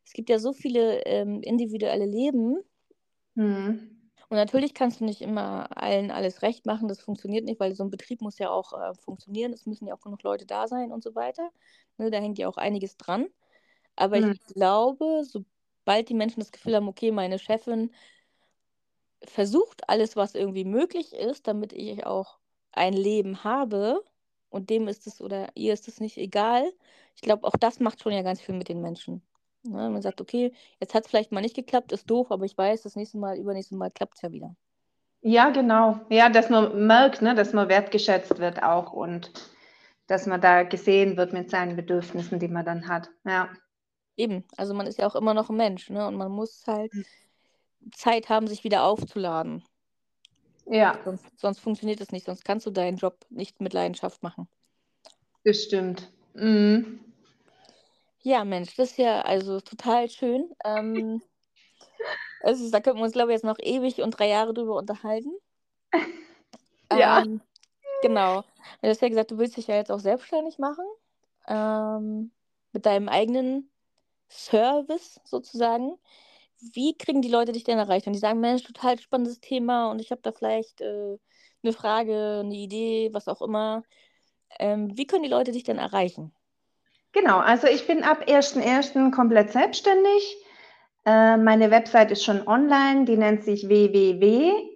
es 0.06 0.14
gibt 0.14 0.30
ja 0.30 0.40
so 0.40 0.54
viele 0.54 1.06
ähm, 1.06 1.42
individuelle 1.42 2.06
Leben 2.06 2.60
Mhm. 3.38 3.97
Und 4.30 4.36
natürlich 4.36 4.74
kannst 4.74 5.00
du 5.00 5.06
nicht 5.06 5.22
immer 5.22 5.70
allen 5.82 6.12
alles 6.12 6.42
recht 6.42 6.66
machen, 6.66 6.90
das 6.90 7.00
funktioniert 7.00 7.46
nicht, 7.46 7.60
weil 7.60 7.76
so 7.76 7.84
ein 7.84 7.90
Betrieb 7.90 8.22
muss 8.22 8.40
ja 8.40 8.50
auch 8.50 8.74
äh, 8.74 8.94
funktionieren, 8.96 9.54
es 9.54 9.66
müssen 9.66 9.88
ja 9.88 9.96
auch 9.96 10.02
genug 10.02 10.22
Leute 10.24 10.46
da 10.46 10.68
sein 10.68 10.92
und 10.92 11.02
so 11.02 11.16
weiter. 11.16 11.50
Ne, 11.98 12.12
da 12.12 12.20
hängt 12.20 12.38
ja 12.38 12.50
auch 12.50 12.58
einiges 12.58 12.98
dran. 12.98 13.28
Aber 13.96 14.20
mhm. 14.20 14.32
ich 14.32 14.44
glaube, 14.54 15.24
sobald 15.24 16.10
die 16.10 16.14
Menschen 16.14 16.42
das 16.42 16.52
Gefühl 16.52 16.76
haben, 16.76 16.90
okay, 16.90 17.12
meine 17.12 17.40
Chefin 17.40 17.92
versucht 19.24 19.90
alles, 19.90 20.16
was 20.16 20.36
irgendwie 20.36 20.66
möglich 20.66 21.14
ist, 21.14 21.48
damit 21.48 21.74
ich 21.74 22.06
auch 22.06 22.38
ein 22.72 22.94
Leben 22.94 23.44
habe 23.44 24.04
und 24.50 24.70
dem 24.70 24.88
ist 24.88 25.08
es 25.08 25.22
oder 25.22 25.50
ihr 25.56 25.74
ist 25.74 25.88
es 25.88 26.00
nicht 26.00 26.18
egal. 26.18 26.72
Ich 27.16 27.22
glaube, 27.22 27.48
auch 27.48 27.56
das 27.60 27.80
macht 27.80 28.02
schon 28.02 28.14
ja 28.14 28.22
ganz 28.22 28.42
viel 28.42 28.56
mit 28.56 28.70
den 28.70 28.82
Menschen. 28.82 29.22
Ne? 29.72 29.90
Man 29.90 30.02
sagt, 30.02 30.22
okay, 30.22 30.54
jetzt 30.80 30.94
hat 30.94 31.06
es 31.06 31.10
vielleicht 31.10 31.32
mal 31.32 31.42
nicht 31.42 31.56
geklappt, 31.56 31.92
ist 31.92 32.10
doof, 32.10 32.32
aber 32.32 32.46
ich 32.46 32.58
weiß, 32.58 32.84
das 32.84 32.96
nächste 32.96 33.18
Mal, 33.18 33.38
übernächste 33.38 33.76
Mal 33.76 33.92
klappt 33.92 34.16
es 34.16 34.22
ja 34.22 34.32
wieder. 34.32 34.56
Ja, 35.22 35.50
genau. 35.50 36.00
Ja, 36.10 36.30
dass 36.30 36.50
man 36.50 36.88
merkt, 36.88 37.22
ne, 37.22 37.36
dass 37.36 37.54
man 37.54 37.70
wertgeschätzt 37.70 38.40
wird 38.40 38.62
auch 38.64 38.94
und 38.94 39.32
dass 40.08 40.26
man 40.26 40.40
da 40.40 40.64
gesehen 40.64 41.18
wird 41.18 41.34
mit 41.34 41.50
seinen 41.50 41.76
Bedürfnissen, 41.76 42.40
die 42.40 42.48
man 42.48 42.66
dann 42.66 42.88
hat. 42.88 43.10
Ja. 43.26 43.50
Eben, 44.16 44.44
also 44.56 44.74
man 44.74 44.88
ist 44.88 44.98
ja 44.98 45.08
auch 45.08 45.16
immer 45.16 45.34
noch 45.34 45.50
ein 45.50 45.58
Mensch, 45.58 45.90
ne? 45.90 46.08
Und 46.08 46.16
man 46.16 46.32
muss 46.32 46.64
halt 46.66 46.94
mhm. 46.94 47.06
Zeit 47.92 48.30
haben, 48.30 48.48
sich 48.48 48.64
wieder 48.64 48.84
aufzuladen. 48.84 49.64
Ja. 50.66 50.98
Sonst, 51.04 51.26
sonst 51.40 51.60
funktioniert 51.60 52.02
es 52.02 52.12
nicht, 52.12 52.26
sonst 52.26 52.44
kannst 52.44 52.66
du 52.66 52.72
deinen 52.72 52.98
Job 52.98 53.26
nicht 53.30 53.62
mit 53.62 53.74
Leidenschaft 53.74 54.24
machen. 54.24 54.48
Das 55.44 55.64
stimmt. 55.64 56.12
Mhm. 56.34 57.00
Ja, 58.22 58.44
Mensch, 58.44 58.76
das 58.76 58.92
ist 58.92 58.98
ja 58.98 59.22
also 59.22 59.62
total 59.62 60.10
schön. 60.10 60.50
Ähm, 60.66 61.22
also, 62.42 62.70
da 62.72 62.80
könnten 62.80 63.00
wir 63.00 63.06
uns, 63.06 63.14
glaube 63.14 63.32
ich, 63.32 63.36
jetzt 63.36 63.46
noch 63.46 63.60
ewig 63.60 64.02
und 64.02 64.12
drei 64.12 64.28
Jahre 64.30 64.54
drüber 64.54 64.76
unterhalten. 64.76 65.32
Ja. 66.90 67.22
Ähm, 67.22 67.42
genau. 68.02 68.44
Du 68.82 68.88
hast 68.88 69.02
ja 69.02 69.10
gesagt, 69.10 69.32
du 69.32 69.38
willst 69.38 69.58
dich 69.58 69.68
ja 69.68 69.76
jetzt 69.76 69.92
auch 69.92 70.00
selbstständig 70.00 70.58
machen. 70.58 70.86
Ähm, 71.46 72.32
mit 72.72 72.86
deinem 72.86 73.10
eigenen 73.10 73.70
Service 74.30 75.20
sozusagen. 75.24 75.98
Wie 76.60 76.98
kriegen 76.98 77.22
die 77.22 77.30
Leute 77.30 77.52
dich 77.52 77.64
denn 77.64 77.78
erreicht? 77.78 78.06
Wenn 78.06 78.14
die 78.14 78.20
sagen, 78.20 78.40
Mensch, 78.40 78.64
total 78.64 79.00
spannendes 79.00 79.40
Thema 79.40 79.92
und 79.92 80.00
ich 80.00 80.12
habe 80.12 80.22
da 80.22 80.32
vielleicht 80.32 80.82
äh, 80.82 81.18
eine 81.64 81.74
Frage, 81.74 82.42
eine 82.44 82.56
Idee, 82.56 83.10
was 83.14 83.28
auch 83.28 83.42
immer. 83.42 83.84
Ähm, 84.60 84.98
wie 84.98 85.08
können 85.08 85.24
die 85.24 85.30
Leute 85.30 85.52
dich 85.52 85.64
denn 85.64 85.78
erreichen? 85.78 86.34
Genau, 87.14 87.40
also 87.40 87.68
ich 87.68 87.88
bin 87.88 88.04
ab 88.04 88.26
1.1. 88.28 89.12
komplett 89.12 89.52
selbstständig. 89.52 90.38
Äh, 91.06 91.38
meine 91.38 91.72
Website 91.72 92.12
ist 92.12 92.24
schon 92.24 92.48
online, 92.48 93.06
die 93.06 93.18
nennt 93.18 93.44
sich 93.44 93.68
www.sl, 93.68 94.72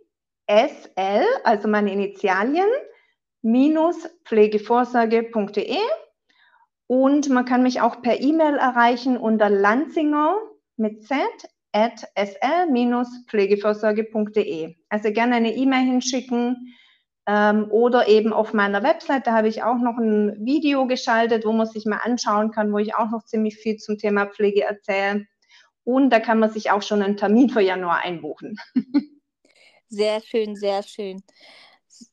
also 1.44 1.68
meine 1.68 1.92
Initialien, 1.92 2.70
minus 3.42 4.10
pflegevorsorge.de. 4.26 5.78
Und 6.88 7.30
man 7.30 7.46
kann 7.46 7.62
mich 7.64 7.82
auch 7.82 8.02
per 8.02 8.20
E-Mail 8.20 8.56
erreichen 8.56 9.18
unter 9.18 9.50
Lanzinger 9.50 10.38
mit 10.78 11.06
Z 11.06 11.18
at 11.74 12.08
sl-pflegevorsorge.de. 12.16 14.76
Also 14.90 15.12
gerne 15.12 15.36
eine 15.36 15.56
E-Mail 15.56 15.86
hinschicken 15.86 16.76
ähm, 17.28 17.70
oder 17.70 18.08
eben 18.08 18.34
auf 18.34 18.54
meiner 18.54 18.84
Website, 18.84 19.28
da 19.28 19.34
habe 19.34 19.48
ich 19.48 19.64
auch 19.64 19.78
noch 19.78 19.98
ein 19.98 20.46
Video 20.46 20.88
geschaltet, 20.88 21.46
wo 21.46 21.52
man 21.52 21.68
sich 21.68 21.86
mal 21.86 22.00
anschauen 22.04 22.52
kann, 22.52 22.74
wo 22.74 22.78
ich 22.78 22.96
auch 22.96 23.12
noch 23.12 23.24
ziemlich 23.24 23.58
viel 23.58 23.78
zum 23.78 23.98
Thema 23.98 24.28
Pflege 24.28 24.64
erzähle. 24.64 25.26
Und 25.84 26.12
da 26.12 26.20
kann 26.20 26.40
man 26.40 26.52
sich 26.52 26.72
auch 26.72 26.82
schon 26.82 27.02
einen 27.02 27.18
Termin 27.18 27.50
für 27.50 27.62
Januar 27.62 28.00
einbuchen. 28.00 28.58
Sehr 29.90 30.22
schön, 30.22 30.56
sehr 30.56 30.84
schön. 30.84 31.22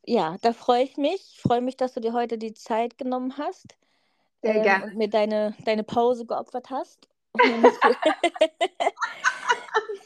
Ja, 0.04 0.36
da 0.42 0.52
freue 0.52 0.82
ich 0.82 0.96
mich. 0.96 1.34
Ich 1.34 1.40
freue 1.40 1.60
mich, 1.60 1.76
dass 1.76 1.94
du 1.94 2.00
dir 2.00 2.12
heute 2.12 2.36
die 2.36 2.52
Zeit 2.52 2.98
genommen 2.98 3.38
hast. 3.38 3.76
Sehr 4.42 4.56
ähm, 4.56 4.62
gerne. 4.64 4.84
Und 4.86 4.96
mir 4.96 5.08
deine, 5.08 5.54
deine 5.64 5.84
Pause 5.84 6.26
geopfert 6.26 6.70
hast. 6.70 7.06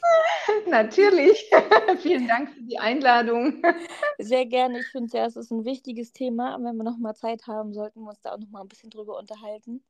Natürlich. 0.67 1.49
Vielen 1.99 2.27
Dank 2.27 2.51
für 2.51 2.61
die 2.61 2.79
Einladung. 2.79 3.61
Sehr 4.19 4.45
gerne. 4.45 4.79
Ich 4.79 4.87
finde 4.87 5.17
ja, 5.17 5.25
es 5.25 5.35
ist 5.35 5.51
ein 5.51 5.65
wichtiges 5.65 6.13
Thema. 6.13 6.55
Und 6.55 6.65
wenn 6.65 6.77
wir 6.77 6.83
noch 6.83 6.97
mal 6.97 7.15
Zeit 7.15 7.47
haben, 7.47 7.73
sollten 7.73 8.01
wir 8.01 8.09
uns 8.09 8.21
da 8.21 8.33
auch 8.33 8.39
noch 8.39 8.49
mal 8.49 8.61
ein 8.61 8.67
bisschen 8.67 8.89
drüber 8.89 9.17
unterhalten. 9.17 9.83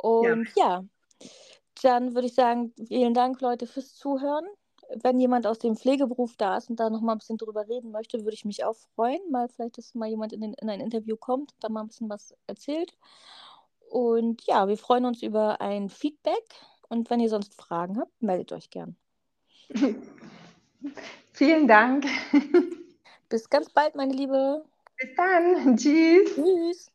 Und 0.00 0.50
ja, 0.56 0.80
ja 0.80 0.84
dann 1.82 2.14
würde 2.14 2.26
ich 2.26 2.34
sagen, 2.34 2.72
vielen 2.86 3.14
Dank, 3.14 3.40
Leute, 3.40 3.66
fürs 3.66 3.94
Zuhören. 3.94 4.44
Wenn 5.02 5.18
jemand 5.18 5.46
aus 5.46 5.58
dem 5.58 5.76
Pflegeberuf 5.76 6.36
da 6.36 6.58
ist 6.58 6.68
und 6.68 6.78
da 6.78 6.90
noch 6.90 7.00
mal 7.00 7.12
ein 7.12 7.18
bisschen 7.18 7.38
drüber 7.38 7.66
reden 7.66 7.92
möchte, 7.92 8.24
würde 8.24 8.34
ich 8.34 8.44
mich 8.44 8.64
auch 8.64 8.76
freuen, 8.94 9.22
mal 9.30 9.48
vielleicht, 9.48 9.78
dass 9.78 9.94
mal 9.94 10.08
jemand 10.08 10.32
in, 10.34 10.42
den, 10.42 10.54
in 10.54 10.68
ein 10.68 10.80
Interview 10.80 11.16
kommt, 11.16 11.54
da 11.60 11.70
mal 11.70 11.80
ein 11.80 11.86
bisschen 11.88 12.10
was 12.10 12.34
erzählt. 12.46 12.94
Und 13.88 14.42
ja, 14.46 14.68
wir 14.68 14.76
freuen 14.76 15.06
uns 15.06 15.22
über 15.22 15.60
ein 15.60 15.88
Feedback. 15.88 16.44
Und 16.88 17.08
wenn 17.08 17.20
ihr 17.20 17.30
sonst 17.30 17.54
Fragen 17.54 17.98
habt, 17.98 18.22
meldet 18.22 18.52
euch 18.52 18.68
gern. 18.68 18.96
Vielen 21.32 21.66
Dank. 21.66 22.06
Bis 23.28 23.48
ganz 23.48 23.70
bald, 23.70 23.94
meine 23.94 24.12
Liebe. 24.12 24.64
Bis 24.98 25.14
dann. 25.16 25.76
Tschüss. 25.76 26.34
Tschüss. 26.34 26.92